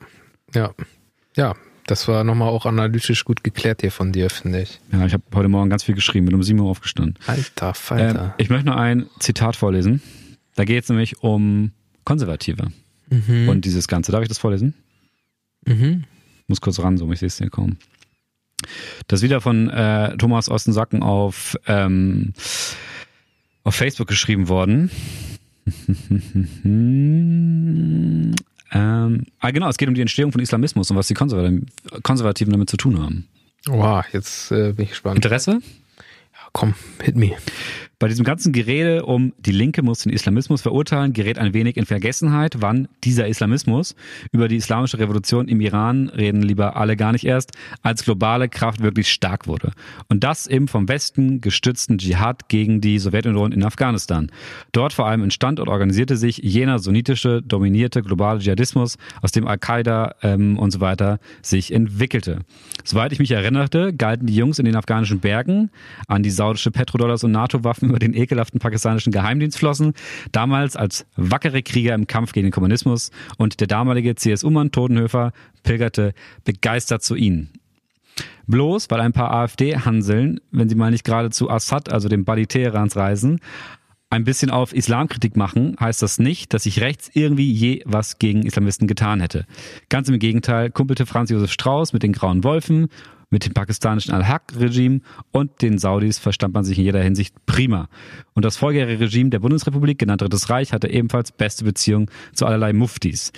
[0.54, 0.74] ja,
[1.36, 1.54] ja.
[1.86, 4.80] Das war nochmal auch analytisch gut geklärt hier von dir, finde ich.
[4.90, 7.16] Ja, ich habe heute Morgen ganz viel geschrieben, bin um 7 Uhr aufgestanden.
[7.26, 8.34] Alter, Ähm, Falter.
[8.38, 10.00] ich möchte noch ein Zitat vorlesen.
[10.54, 11.72] Da geht es nämlich um
[12.04, 12.68] Konservative
[13.10, 14.12] und dieses Ganze.
[14.12, 14.72] Darf ich das vorlesen?
[15.66, 16.04] mhm.
[16.46, 17.76] Muss kurz ranzoomen, ich sehe es hier kaum.
[19.08, 22.32] Das ist wieder von äh, Thomas Ostensacken auf, ähm,
[23.62, 24.90] auf Facebook geschrieben worden.
[28.74, 32.68] ähm, ah, genau, es geht um die Entstehung von Islamismus und was die Konservativen, damit
[32.68, 33.28] zu tun haben.
[33.66, 35.16] Wow, jetzt äh, bin ich gespannt.
[35.16, 35.60] Interesse?
[35.62, 37.36] Ja, komm, hit me.
[37.98, 41.86] Bei diesem ganzen Gerede um die Linke muss den Islamismus verurteilen, gerät ein wenig in
[41.86, 43.94] Vergessenheit, wann dieser Islamismus
[44.32, 48.82] über die islamische Revolution im Iran reden lieber alle gar nicht erst, als globale Kraft
[48.82, 49.72] wirklich stark wurde.
[50.08, 54.30] Und das im vom Westen gestützten Dschihad gegen die Sowjetunion in Afghanistan.
[54.72, 60.16] Dort vor allem entstand und organisierte sich jener sunnitische, dominierte globale Dschihadismus, aus dem Al-Qaida
[60.22, 62.40] ähm, und so weiter sich entwickelte.
[62.82, 65.70] Soweit ich mich erinnerte, galten die Jungs in den afghanischen Bergen
[66.08, 69.94] an die saudische Petrodollars und NATO-Waffen über den ekelhaften pakistanischen Geheimdienst flossen,
[70.32, 75.32] damals als wackere Krieger im Kampf gegen den Kommunismus und der damalige CSU-Mann Todenhöfer
[75.62, 76.14] pilgerte
[76.44, 77.50] begeistert zu ihnen.
[78.46, 82.46] Bloß weil ein paar AfD-Hanseln, wenn sie mal nicht gerade zu Assad, also dem Badi
[82.46, 83.40] Teherans reisen,
[84.10, 88.44] ein bisschen auf Islamkritik machen, heißt das nicht, dass ich rechts irgendwie je was gegen
[88.44, 89.44] Islamisten getan hätte.
[89.88, 92.88] Ganz im Gegenteil, kumpelte Franz Josef Strauß mit den Grauen Wolfen,
[93.34, 95.00] mit dem pakistanischen Al-Haq-Regime
[95.32, 97.88] und den Saudis verstand man sich in jeder Hinsicht prima.
[98.32, 103.32] Und das Vorgängerregime der Bundesrepublik, genannt Drittes Reich, hatte ebenfalls beste Beziehungen zu allerlei Muftis.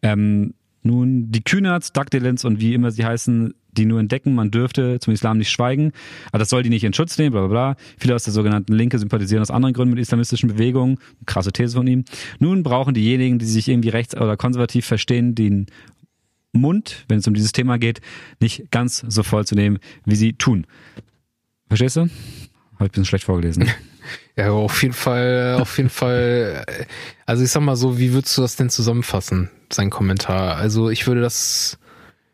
[0.00, 4.98] Ähm, nun, die Kühnerts, Dagdelins und wie immer sie heißen, die nur entdecken, man dürfte
[5.00, 5.92] zum Islam nicht schweigen.
[6.28, 7.76] Aber das soll die nicht in Schutz nehmen, bla bla bla.
[7.98, 10.98] Viele aus der sogenannten Linke sympathisieren aus anderen Gründen mit islamistischen Bewegungen.
[11.26, 12.04] Krasse These von ihm.
[12.38, 15.66] Nun brauchen diejenigen, die sich irgendwie rechts oder konservativ verstehen, den
[16.52, 18.00] Mund, wenn es um dieses Thema geht,
[18.40, 20.66] nicht ganz so voll zu nehmen, wie sie tun.
[21.68, 22.00] Verstehst du?
[22.02, 23.68] Habe ich ein bisschen schlecht vorgelesen.
[24.34, 26.64] Ja, auf jeden Fall, auf jeden Fall.
[26.66, 26.84] äh,
[27.24, 30.56] Also ich sag mal so, wie würdest du das denn zusammenfassen, sein Kommentar?
[30.56, 31.78] Also ich würde das,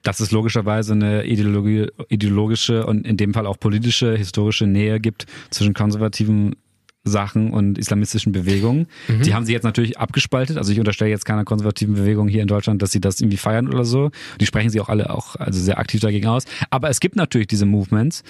[0.03, 5.75] dass es logischerweise eine ideologische und in dem Fall auch politische, historische Nähe gibt zwischen
[5.75, 6.57] konservativen
[7.05, 8.87] Sachen und islamistischen Bewegungen.
[9.09, 9.23] Mhm.
[9.23, 10.59] Die haben sie jetzt natürlich abgespaltet.
[10.59, 13.69] Also ich unterstelle jetzt keiner konservativen Bewegung hier in Deutschland, dass sie das irgendwie feiern
[13.69, 14.11] oder so.
[14.41, 16.45] Die sprechen sie auch alle auch also sehr aktiv dagegen aus.
[16.71, 18.23] Aber es gibt natürlich diese Movements.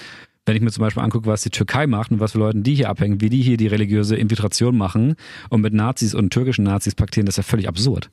[0.46, 2.74] Wenn ich mir zum Beispiel angucke, was die Türkei macht und was für Leute die
[2.74, 5.16] hier abhängen, wie die hier die religiöse Infiltration machen
[5.50, 8.08] und mit Nazis und türkischen Nazis paktieren, das ist ja völlig absurd.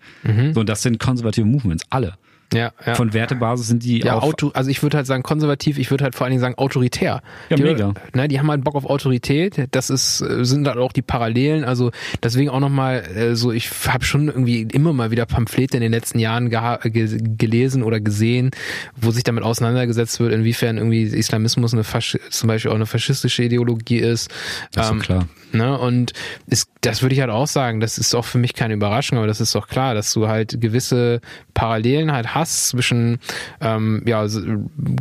[0.54, 2.16] So, und das sind konservative Movements, alle.
[2.54, 2.96] Ja, ja.
[2.96, 6.16] Von Wertebasis sind die ja, Auto, also ich würde halt sagen konservativ, ich würde halt
[6.16, 7.22] vor allen Dingen sagen autoritär.
[7.50, 7.94] Ja, die, mega.
[8.14, 11.92] Ne, die haben halt Bock auf Autorität, das ist, sind halt auch die Parallelen, also
[12.24, 15.92] deswegen auch nochmal äh, so, ich habe schon irgendwie immer mal wieder Pamphlete in den
[15.92, 18.52] letzten Jahren ge gelesen oder gesehen,
[18.96, 23.44] wo sich damit auseinandergesetzt wird, inwiefern irgendwie Islamismus eine Fasch zum Beispiel auch eine faschistische
[23.44, 24.30] Ideologie ist.
[24.72, 25.28] Das ist Ähm, klar.
[25.52, 25.78] Ne?
[25.78, 26.14] Und
[26.48, 29.28] ist, das würde ich halt auch sagen, das ist auch für mich keine Überraschung, aber
[29.28, 31.22] das ist doch klar, dass du halt gewisse
[31.54, 33.20] Parallelen halt hast zwischen
[33.62, 34.26] ähm, ja,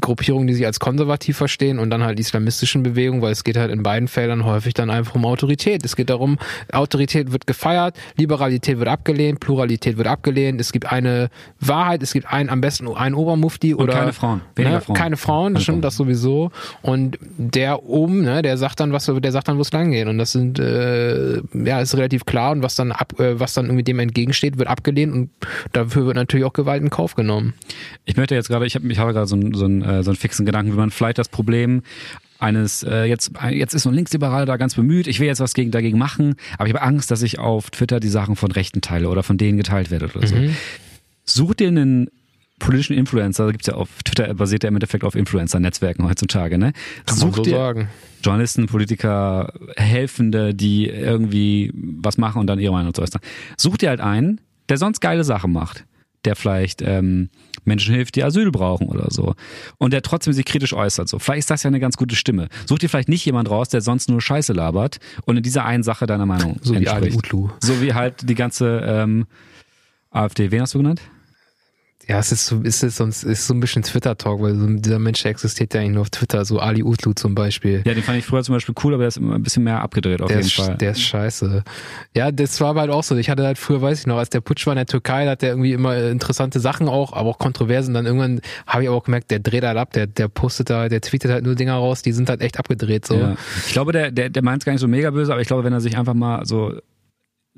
[0.00, 3.70] Gruppierungen, die sich als konservativ verstehen und dann halt islamistischen Bewegungen, weil es geht halt
[3.70, 5.84] in beiden Feldern häufig dann einfach um Autorität.
[5.84, 6.38] Es geht darum,
[6.72, 11.28] Autorität wird gefeiert, Liberalität wird abgelehnt, Pluralität wird abgelehnt, es gibt eine
[11.60, 14.96] Wahrheit, es gibt einen am besten einen Obermufti oder keine Frauen, ne, Frauen.
[14.96, 16.50] keine Frauen, stimmt das sowieso.
[16.82, 20.06] Und der oben, ne, der sagt dann, was, der sagt dann, wo es lang geht.
[20.06, 22.52] Und das sind, äh, ja, ist relativ klar.
[22.52, 25.30] Und was dann ab, äh, was dann irgendwie dem entgegensteht, wird abgelehnt und
[25.72, 27.23] dafür wird natürlich auch Gewalt in Kauf genommen.
[28.04, 30.10] Ich möchte jetzt gerade, ich habe ich habe gerade so, einen- so, einen, äh, so
[30.10, 31.82] einen fixen Gedanken, wie man vielleicht das Problem
[32.38, 35.54] eines, äh, jetzt, jetzt ist so ein Linksliberal da ganz bemüht, ich will jetzt was
[35.54, 38.80] gegen, dagegen machen, aber ich habe Angst, dass ich auf Twitter die Sachen von Rechten
[38.80, 40.34] teile oder von denen geteilt werde oder so.
[41.24, 42.08] Such dir einen
[42.58, 46.72] politischen Influencer, da gibt's ja auf Twitter, basiert ja im Endeffekt auf Influencer-Netzwerken heutzutage, ne?
[47.06, 47.88] Kann man Such so dir sagen.
[48.22, 53.20] Journalisten, Politiker, Helfende, die irgendwie was machen und dann ihre Meinung zu äußern.
[53.56, 55.84] Such dir halt einen, der sonst geile Sachen macht.
[56.24, 57.28] Der vielleicht ähm,
[57.64, 59.34] Menschen hilft, die Asyl brauchen oder so.
[59.78, 61.08] Und der trotzdem sich kritisch äußert.
[61.08, 61.18] So.
[61.18, 62.48] Vielleicht ist das ja eine ganz gute Stimme.
[62.66, 65.82] Such dir vielleicht nicht jemand raus, der sonst nur Scheiße labert und in dieser einen
[65.82, 67.16] Sache deiner Meinung So wie entspricht.
[67.16, 67.50] Utlu.
[67.60, 69.26] So wie halt die ganze ähm,
[70.10, 70.50] AfD.
[70.50, 71.00] Wen hast du genannt?
[72.06, 74.98] Ja, es ist so, ist es sonst, ist so ein bisschen Twitter-Talk, weil so, dieser
[74.98, 77.82] Mensch der existiert ja eigentlich nur auf Twitter, so Ali Utlu zum Beispiel.
[77.86, 79.80] Ja, den fand ich früher zum Beispiel cool, aber der ist immer ein bisschen mehr
[79.80, 80.76] abgedreht auf Der jeden ist, Fall.
[80.76, 81.64] der ist scheiße.
[82.14, 83.16] Ja, das war aber halt auch so.
[83.16, 85.32] Ich hatte halt früher, weiß ich noch, als der Putsch war in der Türkei, da
[85.32, 87.94] hat der irgendwie immer äh, interessante Sachen auch, aber auch Kontroversen.
[87.94, 90.88] Dann irgendwann habe ich aber auch gemerkt, der dreht halt ab, der, der postet da,
[90.88, 93.14] der tweetet halt nur Dinger raus, die sind halt echt abgedreht so.
[93.16, 93.36] Ja.
[93.66, 95.64] Ich glaube, der, der, der meint es gar nicht so mega böse, aber ich glaube,
[95.64, 96.74] wenn er sich einfach mal so,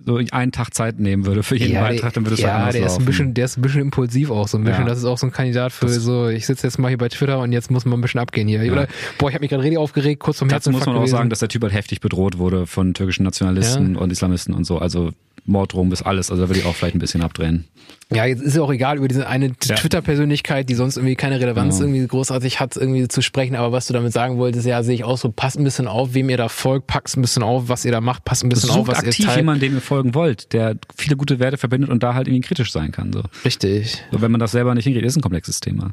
[0.04, 2.82] so einen Tag Zeit nehmen würde für jeden Beitrag, dann würde es ja, anders der
[2.84, 3.04] ist ein laufen.
[3.06, 4.82] bisschen, der ist ein bisschen impulsiv auch so ein bisschen.
[4.82, 4.88] Ja.
[4.88, 7.08] Das ist auch so ein Kandidat für Das- so, ich sitze jetzt mal hier bei
[7.08, 8.60] Twitter und jetzt muss man ein bisschen abgehen hier.
[8.70, 8.88] Oder,
[9.18, 11.16] boah, ich habe mich gerade richtig aufgeregt, kurz vom Dazu muss man auch gewesen.
[11.16, 14.78] sagen, dass der Typ halt heftig bedroht wurde von türkischen Nationalisten und Islamisten und so.
[14.78, 15.12] Also
[15.46, 16.30] Morddrohung bis alles.
[16.30, 17.64] Also da würde ich auch vielleicht ein bisschen abdrehen.
[18.12, 19.74] Ja, jetzt ist ja auch egal über diese eine Ja.
[19.76, 21.88] Twitter-Persönlichkeit, die sonst irgendwie keine Relevanz Genau.
[21.88, 23.56] irgendwie großartig hat, irgendwie zu sprechen.
[23.56, 26.14] Aber was du damit sagen wolltest, ja, sehe ich auch so, passt ein bisschen auf,
[26.14, 28.70] wem ihr da folgt, packt ein bisschen auf, was ihr da macht, passt ein bisschen
[28.70, 29.36] auf, Sucht was ihr aktiv teilt.
[29.38, 32.70] jemanden, dem ihr folgen wollt, der viele gute Werte verbindet und da halt irgendwie kritisch
[32.72, 33.12] sein kann.
[33.12, 33.22] So.
[33.44, 34.02] Richtig.
[34.12, 35.92] So, wenn man das selber nicht hinkriegt, ist ein komplexes Thema.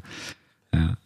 [0.74, 0.96] Ja.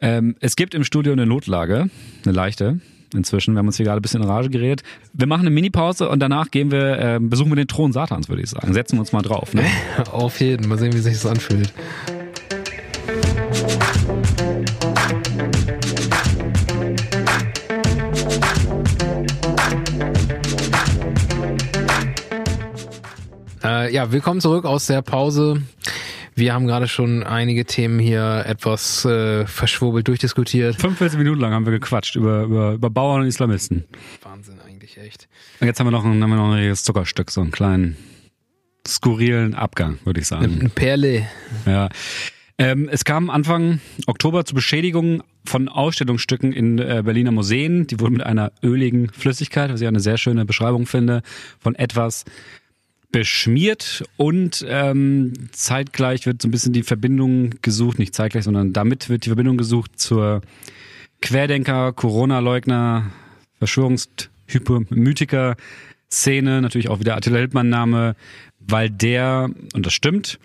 [0.00, 1.90] Ähm, es gibt im Studio eine Notlage,
[2.24, 2.80] eine leichte.
[3.14, 4.82] Inzwischen, wir haben uns hier gerade ein bisschen in Rage geredet.
[5.12, 8.42] Wir machen eine Mini-Pause und danach gehen wir, ähm, besuchen wir den Thron Satans, würde
[8.42, 8.72] ich sagen.
[8.72, 9.52] Setzen wir uns mal drauf.
[9.52, 9.64] Ne?
[10.12, 10.68] Auf jeden.
[10.68, 11.72] Mal sehen, wie sich das anfühlt.
[23.62, 25.62] Äh, ja, willkommen zurück aus der Pause.
[26.34, 30.76] Wir haben gerade schon einige Themen hier etwas äh, verschwurbelt durchdiskutiert.
[30.76, 33.84] 45 Minuten lang haben wir gequatscht über, über, über Bauern und Islamisten.
[34.22, 35.28] Wahnsinn eigentlich, echt.
[35.60, 37.96] Und jetzt haben wir noch ein, haben wir noch ein richtiges Zuckerstück, so einen kleinen
[38.86, 40.58] skurrilen Abgang, würde ich sagen.
[40.60, 41.26] Eine Perle.
[41.66, 41.88] Ja.
[42.58, 47.86] Ähm, es kam Anfang Oktober zu Beschädigungen von Ausstellungsstücken in äh, Berliner Museen.
[47.86, 51.22] Die wurden mit einer öligen Flüssigkeit, was ich eine sehr schöne Beschreibung finde,
[51.58, 52.24] von etwas
[53.12, 59.08] beschmiert und ähm, zeitgleich wird so ein bisschen die Verbindung gesucht, nicht zeitgleich, sondern damit
[59.08, 60.42] wird die Verbindung gesucht zur
[61.20, 63.10] Querdenker, Corona-Leugner,
[63.58, 65.56] Verschwörungshypomythiker
[66.10, 68.16] Szene, natürlich auch wieder Attila Hildmann-Name,
[68.58, 70.38] weil der, und das stimmt,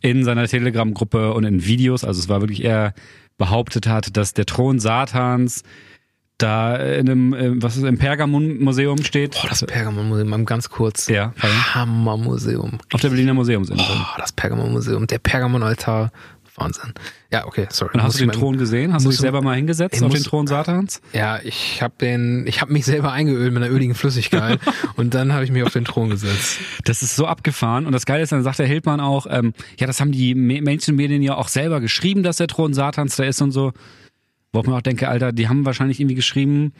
[0.00, 2.94] in seiner Telegram-Gruppe und in Videos, also es war wirklich er
[3.36, 5.62] behauptet hat, dass der Thron Satans
[6.38, 9.32] da in einem, äh, was ist, im Pergamon-Museum steht.
[9.40, 11.08] Boah, das Pergamon-Museum, mal ganz kurz.
[11.08, 11.32] Ja?
[11.74, 12.78] Hammer-Museum.
[12.92, 13.86] auf der Berliner Museumsinsel.
[13.88, 16.10] Oh, das Pergamon-Museum, der Pergamon-Altar.
[16.56, 16.92] Wahnsinn.
[17.32, 17.90] Ja, okay, sorry.
[17.94, 18.92] Und hast du den mal- Thron gesehen?
[18.92, 21.00] Hast du dich selber mal hingesetzt auf muss- den Thron Satans?
[21.12, 24.60] Ja, ich habe den, ich habe mich selber eingeölt mit einer öligen Flüssigkeit
[24.96, 26.58] und dann habe ich mich auf den Thron gesetzt.
[26.84, 27.86] Das ist so abgefahren.
[27.86, 30.62] Und das Geile ist, dann sagt der Hildmann auch, ähm, ja, das haben die Me-
[30.62, 33.72] Mainstream-Medien ja auch selber geschrieben, dass der Thron Satans da ist und so.
[34.54, 36.72] Wo ich mir auch denke, Alter, die haben wahrscheinlich irgendwie geschrieben,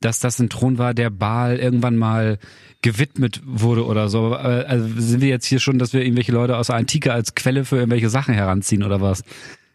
[0.00, 2.38] dass das ein Thron war, der Baal irgendwann mal
[2.82, 4.34] gewidmet wurde oder so.
[4.34, 7.34] Äh, Also sind wir jetzt hier schon, dass wir irgendwelche Leute aus der Antike als
[7.34, 9.24] Quelle für irgendwelche Sachen heranziehen oder was?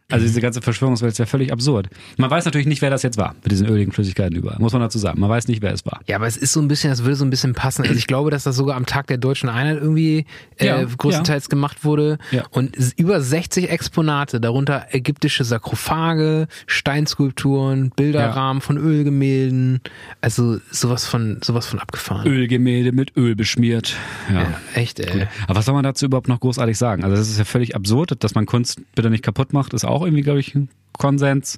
[0.10, 1.90] Also diese ganze Verschwörungswelt ist ja völlig absurd.
[2.16, 4.58] Man weiß natürlich nicht, wer das jetzt war, mit diesen öligen Flüssigkeiten überall.
[4.58, 5.20] Muss man dazu sagen.
[5.20, 6.00] Man weiß nicht, wer es war.
[6.08, 7.82] Ja, aber es ist so ein bisschen, das würde so ein bisschen passen.
[7.82, 10.26] Also ich glaube, dass das sogar am Tag der deutschen Einheit irgendwie
[10.60, 12.20] äh, Ja, größtenteils gemacht wurde.
[12.32, 12.46] Ja.
[12.52, 19.82] Und über 60 Exponate, darunter ägyptische Sarkophage, Steinskulpturen, Bilderrahmen von Ölgemälden.
[20.22, 22.26] Also sowas von sowas von abgefahren.
[22.26, 23.96] Ölgemälde mit Öl beschmiert.
[24.32, 24.42] Ja.
[24.42, 25.28] Ja, echt, ey.
[25.48, 27.04] Aber was soll man dazu überhaupt noch großartig sagen?
[27.04, 29.97] Also das ist ja völlig absurd, dass man Kunst bitte nicht kaputt macht, ist auch
[30.04, 31.58] irgendwie, glaube ich, ein Konsens.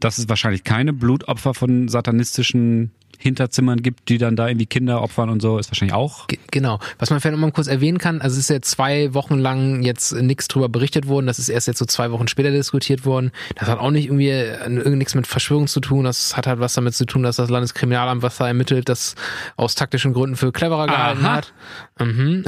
[0.00, 5.28] Dass es wahrscheinlich keine Blutopfer von satanistischen Hinterzimmern gibt, die dann da irgendwie Kinder opfern
[5.30, 6.26] und so, ist wahrscheinlich auch.
[6.26, 6.78] Ge- Genau.
[6.98, 9.82] Was man vielleicht noch mal kurz erwähnen kann, also es ist ja zwei Wochen lang
[9.82, 13.32] jetzt nichts drüber berichtet worden, das ist erst jetzt so zwei Wochen später diskutiert worden.
[13.56, 16.60] Das hat auch nicht irgendwie äh, irgendwie nichts mit Verschwörung zu tun, das hat halt
[16.60, 19.14] was damit zu tun, dass das Landeskriminalamt, was da ermittelt, das
[19.56, 21.34] aus taktischen Gründen für cleverer gehalten Aha.
[21.36, 21.52] hat.
[22.00, 22.44] Mhm.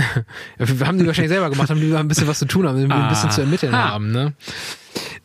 [0.59, 3.09] Wir haben die wahrscheinlich selber gemacht, haben die ein bisschen was zu tun haben, ein
[3.09, 3.91] bisschen zu ermitteln Aha.
[3.91, 4.35] haben, ne?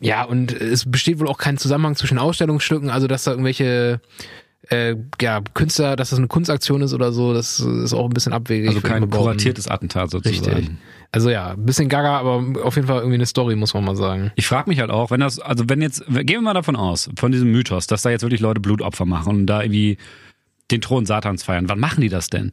[0.00, 4.00] Ja, und es besteht wohl auch kein Zusammenhang zwischen Ausstellungsstücken, also dass da irgendwelche
[4.70, 8.32] äh, ja, Künstler, dass das eine Kunstaktion ist oder so, das ist auch ein bisschen
[8.32, 8.68] abwegig.
[8.68, 10.56] Also kein kuratiertes Attentat sozusagen.
[10.56, 10.76] Richtig.
[11.10, 13.96] Also ja, ein bisschen gaga, aber auf jeden Fall irgendwie eine Story, muss man mal
[13.96, 14.30] sagen.
[14.36, 17.10] Ich frage mich halt auch, wenn das, also wenn jetzt, gehen wir mal davon aus,
[17.16, 19.98] von diesem Mythos, dass da jetzt wirklich Leute Blutopfer machen und da irgendwie
[20.70, 21.68] den Thron Satans feiern.
[21.68, 22.52] Wann machen die das denn?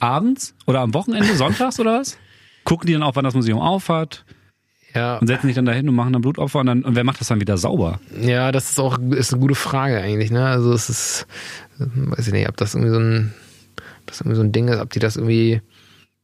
[0.00, 2.18] Abends oder am Wochenende, sonntags oder was?
[2.64, 4.24] Gucken die dann auch, wann das Museum aufhat
[4.94, 7.20] Ja, und setzen sich dann dahin und machen dann Blutopfer und dann und wer macht
[7.20, 8.00] das dann wieder sauber?
[8.20, 10.44] ja, das ist auch ist eine gute Frage eigentlich, ne?
[10.46, 11.26] Also es ist,
[11.78, 13.34] weiß ich nicht, ob das irgendwie so ein,
[14.06, 15.60] das irgendwie so ein Ding ist, ob die das irgendwie,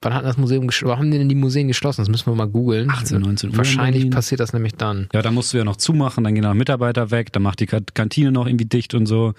[0.02, 2.00] wann hat das Museum, gesch- wann haben die denn die Museen geschlossen?
[2.02, 2.90] Das müssen wir mal googeln.
[2.90, 5.08] 18, 19 Uhr in Wahrscheinlich passiert das nämlich dann.
[5.12, 7.66] Ja, dann musst du ja noch zumachen, dann gehen da Mitarbeiter weg, dann macht die
[7.66, 9.34] Ka- Kantine noch irgendwie dicht und so.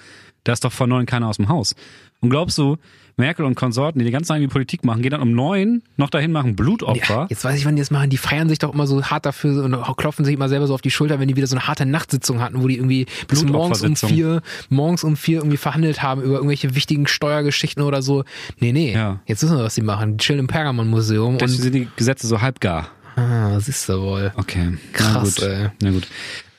[0.45, 1.75] Da ist doch vor neun keiner aus dem Haus.
[2.21, 2.77] Und glaubst du,
[3.17, 6.09] Merkel und Konsorten, die die ganze Zeit irgendwie Politik machen, gehen dann um neun noch
[6.11, 7.13] dahin, machen Blutopfer?
[7.21, 8.09] Ja, jetzt weiß ich, wann die das machen.
[8.11, 10.81] Die feiern sich doch immer so hart dafür und klopfen sich immer selber so auf
[10.81, 13.81] die Schulter, wenn die wieder so eine harte Nachtsitzung hatten, wo die irgendwie bis morgens
[13.81, 18.23] um vier, morgens um vier irgendwie verhandelt haben über irgendwelche wichtigen Steuergeschichten oder so.
[18.59, 18.93] Nee, nee.
[18.93, 19.19] Ja.
[19.25, 20.17] Jetzt wissen wir, was die machen.
[20.17, 22.89] Die chillen im Pergamon-Museum Deswegen sind die Gesetze so halbgar.
[23.15, 24.31] ah, siehst du wohl.
[24.35, 24.77] Okay.
[24.93, 25.53] Krass, Na gut.
[25.53, 25.69] ey.
[25.81, 26.07] Na gut.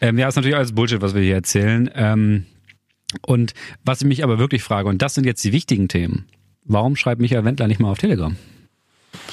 [0.01, 1.89] Ähm, ja, ist natürlich alles Bullshit, was wir hier erzählen.
[1.95, 2.47] Ähm,
[3.27, 3.55] und
[3.85, 6.27] was ich mich aber wirklich frage, und das sind jetzt die wichtigen Themen.
[6.69, 8.37] Warum schreibt Michael Wendler nicht mal auf Telegram?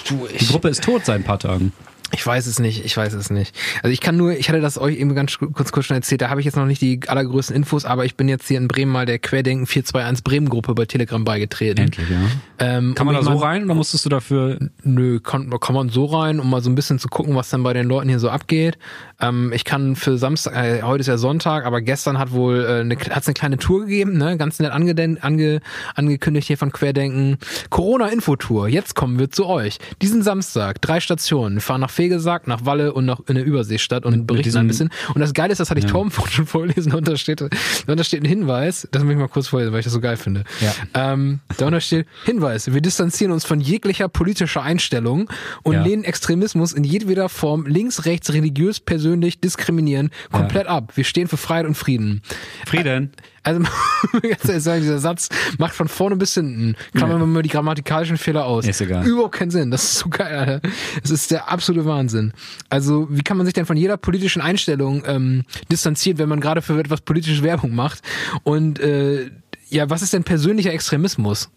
[0.07, 1.73] Du, Die ich, Gruppe ist tot seit ein paar Tagen.
[2.11, 3.55] Ich weiß es nicht, ich weiß es nicht.
[3.81, 6.29] Also ich kann nur, ich hatte das euch eben ganz kurz, kurz schon erzählt, da
[6.29, 8.91] habe ich jetzt noch nicht die allergrößten Infos, aber ich bin jetzt hier in Bremen
[8.91, 11.81] mal der Querdenken 421 Bremen Gruppe bei Telegram beigetreten.
[11.85, 12.17] Endlich, ja.
[12.59, 15.89] Ähm, Kann man da so mal- rein oder musstest du dafür Nö, kann, kann man
[15.89, 18.19] so rein, um mal so ein bisschen zu gucken, was dann bei den Leuten hier
[18.19, 18.77] so abgeht.
[19.19, 22.81] Ähm, ich kann für Samstag, äh, heute ist ja Sonntag, aber gestern hat wohl äh,
[22.81, 24.37] eine, hat's eine kleine Tour gegeben, ne?
[24.37, 25.61] Ganz nett angeden, ange,
[25.95, 27.37] angekündigt hier von Querdenken.
[27.69, 29.79] Corona-Infotour, jetzt kommen wir zu euch.
[30.01, 34.27] Diesen Samstag, drei Stationen, fahren nach Fegesack, nach Walle und nach in eine Überseestadt und
[34.27, 34.89] berichten ein bisschen.
[35.13, 35.91] Und das Geile ist, das hatte ich Ja.
[36.09, 39.47] Vorhin schon vorlesen, und da steht, da steht ein Hinweis, das muss ich mal kurz
[39.47, 40.43] vorlesen, weil ich das so geil finde.
[40.59, 41.13] Ja.
[41.13, 45.29] Ähm, da steht Hinweis, wir distanzieren uns von jeglicher politischer Einstellung
[45.63, 45.83] und Ja.
[45.83, 50.91] lehnen Extremismus in jedweder Form links, rechts, religiös, persönlich, diskriminieren komplett ab.
[50.95, 52.21] Wir stehen für Freiheit und Frieden.
[52.65, 53.11] Frieden?
[53.45, 53.61] Also,
[54.21, 55.29] ganz ehrlich sagen, dieser Satz
[55.59, 58.65] macht von vorne bis hinten, klammern wir mal die grammatikalischen Fehler aus.
[58.67, 59.05] Ist egal.
[59.05, 59.69] Überhaupt keinen Sinn.
[59.69, 60.61] Das ist so geil, Alter.
[61.01, 62.33] Das ist der absolute Wahnsinn.
[62.69, 66.63] Also, wie kann man sich denn von jeder politischen Einstellung ähm, distanzieren, wenn man gerade
[66.63, 68.01] für etwas politische Werbung macht?
[68.43, 69.29] Und äh,
[69.69, 71.49] ja, was ist denn persönlicher Extremismus?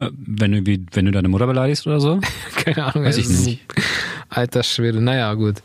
[0.00, 2.20] Äh, Wenn du, wie, wenn du deine Mutter beleidigst oder so?
[2.56, 3.04] Keine Ahnung.
[3.04, 3.60] Weiß ich nicht.
[4.28, 5.00] Alter Schwede.
[5.00, 5.62] Naja, gut.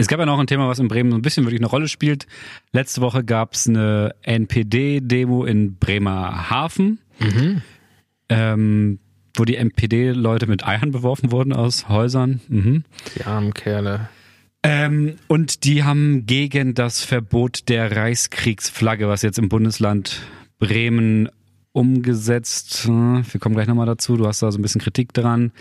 [0.00, 1.88] Es gab ja noch ein Thema, was in Bremen so ein bisschen wirklich eine Rolle
[1.88, 2.28] spielt.
[2.72, 7.00] Letzte Woche gab es eine NPD-Demo in Bremerhaven,
[8.28, 9.00] ähm,
[9.36, 12.40] wo die NPD-Leute mit Eiern beworfen wurden aus Häusern.
[12.48, 12.84] Mhm.
[13.16, 14.08] Die armen Kerle.
[14.62, 20.22] Ähm, und die haben gegen das Verbot der Reichskriegsflagge, was jetzt im Bundesland
[20.60, 21.28] Bremen
[21.78, 25.52] umgesetzt, wir kommen gleich nochmal dazu, du hast da so ein bisschen Kritik dran,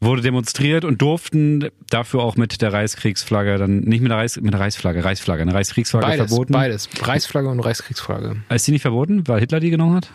[0.00, 4.52] wurde demonstriert und durften dafür auch mit der Reichskriegsflagge dann, nicht mit der, Reichs, mit
[4.52, 6.52] der Reichsflagge, Reichsflagge, eine Reichskriegsflagge Beides, verboten.
[6.52, 6.88] beides.
[7.00, 8.42] Reichsflagge und Reichskriegsflagge.
[8.50, 10.10] Ist die nicht verboten, weil Hitler die genommen hat?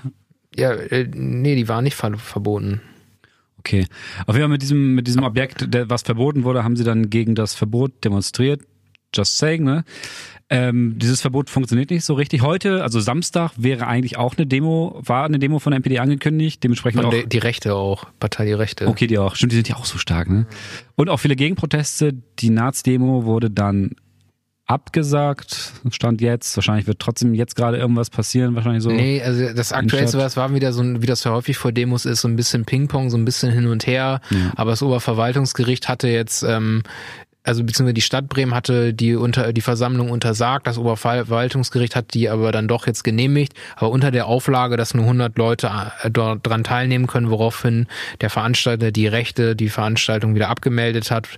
[0.56, 2.82] Ja, äh, nee, die waren nicht ver verboten.
[3.60, 3.86] Okay.
[4.26, 7.10] Auf jeden Fall mit diesem, mit diesem Objekt, der, was verboten wurde, haben sie dann
[7.10, 8.62] gegen das Verbot demonstriert.
[9.14, 9.84] Just saying, ne?
[10.50, 12.42] Ähm, dieses Verbot funktioniert nicht so richtig.
[12.42, 16.64] Heute, also Samstag, wäre eigentlich auch eine Demo, war eine Demo von der NPD angekündigt,
[16.64, 17.14] dementsprechend Und auch.
[17.14, 18.06] die, die Rechte auch.
[18.20, 18.88] Partei Die Rechte.
[18.88, 19.36] Okay, die auch.
[19.36, 20.48] Stimmt, die sind ja auch so stark, ne?
[20.96, 22.14] Und auch viele Gegenproteste.
[22.40, 23.92] Die Naz-Demo wurde dann
[24.68, 26.56] abgesagt, stand jetzt.
[26.56, 28.92] Wahrscheinlich wird trotzdem jetzt gerade irgendwas passieren, wahrscheinlich so.
[28.92, 32.06] Nee, also das aktuellste, was war wieder so, ein, wie das ja häufig vor Demos
[32.06, 34.22] ist, so ein bisschen Ping-Pong, so ein bisschen hin und her.
[34.30, 34.52] Ja.
[34.56, 36.84] Aber das Oberverwaltungsgericht hatte jetzt ähm,
[37.48, 42.30] also beziehungsweise die Stadt Bremen hatte die unter die Versammlung untersagt, das Oberverwaltungsgericht hat die
[42.30, 45.72] aber dann doch jetzt genehmigt, aber unter der Auflage, dass nur 100 Leute
[46.04, 47.88] äh, dort dran teilnehmen können, woraufhin
[48.20, 51.30] der Veranstalter die Rechte, die Veranstaltung wieder abgemeldet hat.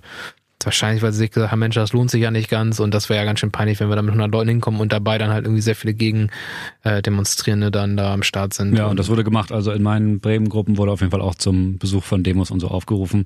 [0.62, 3.08] Wahrscheinlich, weil sie sich gesagt haben, Mensch, das lohnt sich ja nicht ganz und das
[3.08, 5.30] wäre ja ganz schön peinlich, wenn wir da mit 100 Leuten hinkommen und dabei dann
[5.30, 8.76] halt irgendwie sehr viele Gegendemonstrierende äh, dann da am Start sind.
[8.76, 9.52] Ja, und das wurde gemacht.
[9.52, 12.68] Also in meinen Bremen-Gruppen wurde auf jeden Fall auch zum Besuch von Demos und so
[12.68, 13.24] aufgerufen.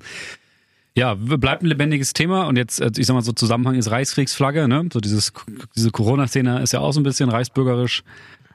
[0.97, 4.67] Ja, bleibt ein lebendiges Thema und jetzt, äh, ich sag mal so Zusammenhang ist Reichskriegsflagge,
[4.69, 4.87] ne?
[4.93, 5.33] So dieses,
[5.75, 8.03] diese Corona-Szene ist ja auch so ein bisschen reichsbürgerisch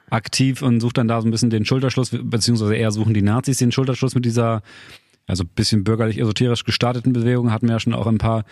[0.09, 3.57] aktiv und sucht dann da so ein bisschen den Schulterschluss, beziehungsweise eher suchen die Nazis
[3.57, 4.63] den Schulterschluss mit dieser,
[5.27, 8.43] also bisschen bürgerlich esoterisch gestarteten Bewegung, hatten wir ja schon auch ein paar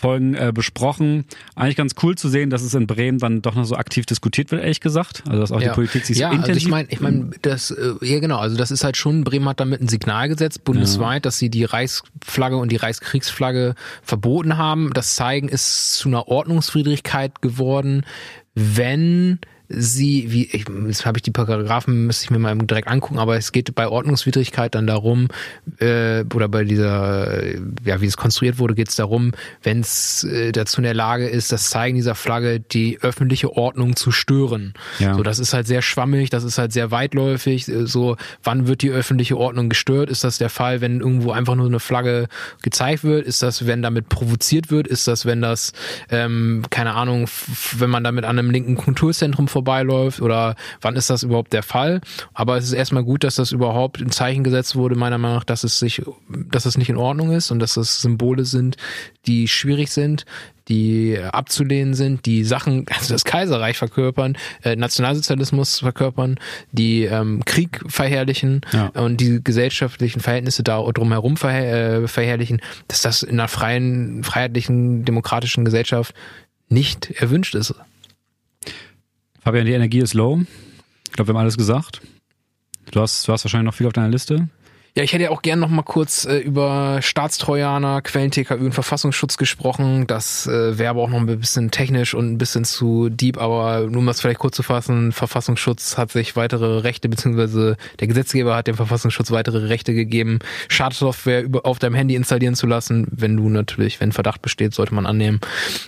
[0.00, 1.26] Folgen äh, besprochen.
[1.54, 4.50] Eigentlich ganz cool zu sehen, dass es in Bremen dann doch noch so aktiv diskutiert
[4.50, 5.22] wird, ehrlich gesagt.
[5.26, 5.68] Also dass auch ja.
[5.68, 6.54] die Politik sich ja, so intensiv...
[6.54, 9.48] Also ich meine, ich meine, das, äh, ja genau, also das ist halt schon, Bremen
[9.48, 11.20] hat damit ein Signal gesetzt, bundesweit, ja.
[11.20, 14.90] dass sie die Reichsflagge und die Reichskriegsflagge verboten haben.
[14.94, 18.06] Das Zeigen ist zu einer Ordnungswidrigkeit geworden,
[18.54, 19.38] wenn
[19.72, 23.36] sie, wie, ich, jetzt habe ich die Paragraphen, müsste ich mir mal direkt angucken, aber
[23.36, 25.28] es geht bei Ordnungswidrigkeit dann darum,
[25.78, 27.54] äh, oder bei dieser,
[27.84, 29.30] ja, wie es konstruiert wurde, geht es darum,
[29.62, 33.94] wenn es äh, dazu in der Lage ist, das Zeigen dieser Flagge die öffentliche Ordnung
[33.94, 34.74] zu stören.
[34.98, 35.14] Ja.
[35.14, 37.68] So, das ist halt sehr schwammig, das ist halt sehr weitläufig.
[37.68, 40.10] Äh, so, wann wird die öffentliche Ordnung gestört?
[40.10, 42.26] Ist das der Fall, wenn irgendwo einfach nur eine Flagge
[42.62, 43.24] gezeigt wird?
[43.24, 44.88] Ist das, wenn damit provoziert wird?
[44.88, 45.72] Ist das, wenn das,
[46.10, 47.28] ähm, keine Ahnung,
[47.78, 51.62] wenn man damit an einem linken Kulturzentrum vor vorbeiläuft oder wann ist das überhaupt der
[51.62, 52.00] Fall.
[52.32, 55.44] Aber es ist erstmal gut, dass das überhaupt ein Zeichen gesetzt wurde, meiner Meinung nach,
[55.44, 58.76] dass es sich, dass es nicht in Ordnung ist und dass das Symbole sind,
[59.26, 60.24] die schwierig sind,
[60.68, 66.38] die abzulehnen sind, die Sachen, also das Kaiserreich verkörpern, äh, Nationalsozialismus verkörpern,
[66.72, 68.86] die ähm, Krieg verherrlichen ja.
[68.88, 75.04] und die gesellschaftlichen Verhältnisse da drumherum verher äh, verherrlichen, dass das in einer freien, freiheitlichen,
[75.04, 76.14] demokratischen Gesellschaft
[76.68, 77.74] nicht erwünscht ist.
[79.42, 80.40] Fabian, die Energie ist low.
[81.06, 82.02] Ich glaube, wir haben alles gesagt.
[82.90, 84.48] Du hast, du hast wahrscheinlich noch viel auf deiner Liste.
[84.96, 89.36] Ja, ich hätte ja auch gern noch mal kurz äh, über Staatstrojaner, Quellen-TKÜ und Verfassungsschutz
[89.36, 90.08] gesprochen.
[90.08, 93.82] Das äh, wäre aber auch noch ein bisschen technisch und ein bisschen zu deep, aber
[93.82, 98.56] nur um das vielleicht kurz zu fassen, Verfassungsschutz hat sich weitere Rechte, beziehungsweise der Gesetzgeber
[98.56, 103.36] hat dem Verfassungsschutz weitere Rechte gegeben, Schadsoftware über, auf deinem Handy installieren zu lassen, wenn
[103.36, 105.40] du natürlich, wenn Verdacht besteht, sollte man annehmen,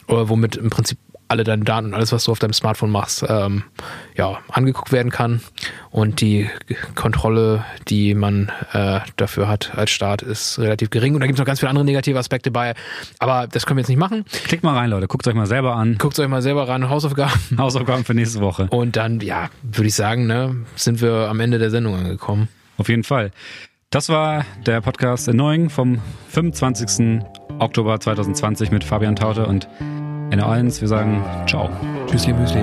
[0.07, 0.99] oder womit im Prinzip
[1.33, 3.65] alle deine Daten und alles, was du auf deinem Smartphone machst, ähm,
[4.17, 5.41] ja, angeguckt werden kann.
[5.91, 6.49] Und die
[6.95, 11.15] Kontrolle, die man äh, dafür hat als Staat, ist relativ gering.
[11.15, 12.75] Und da gibt es noch ganz viele andere negative Aspekte bei.
[13.19, 14.25] Aber das können wir jetzt nicht machen.
[14.45, 15.09] Klickt mal rein, Leute.
[15.09, 15.97] Guckt euch mal selber an.
[15.99, 16.91] Guckt euch mal selber ran.
[16.91, 17.33] Hausaufgaben.
[17.59, 18.69] Hausaufgaben für nächste Woche.
[18.71, 22.49] Und dann, ja, würde ich sagen, ne, sind wir am Ende der Sendung angekommen.
[22.77, 23.33] Auf jeden Fall.
[23.89, 27.23] Das war der Podcast Annoying vom 25.
[27.59, 29.69] Oktober 2020 mit Fabian Taute und
[30.33, 30.81] NR1.
[30.81, 31.69] Wir sagen ciao.
[32.07, 32.63] Tschüssli, Müsli.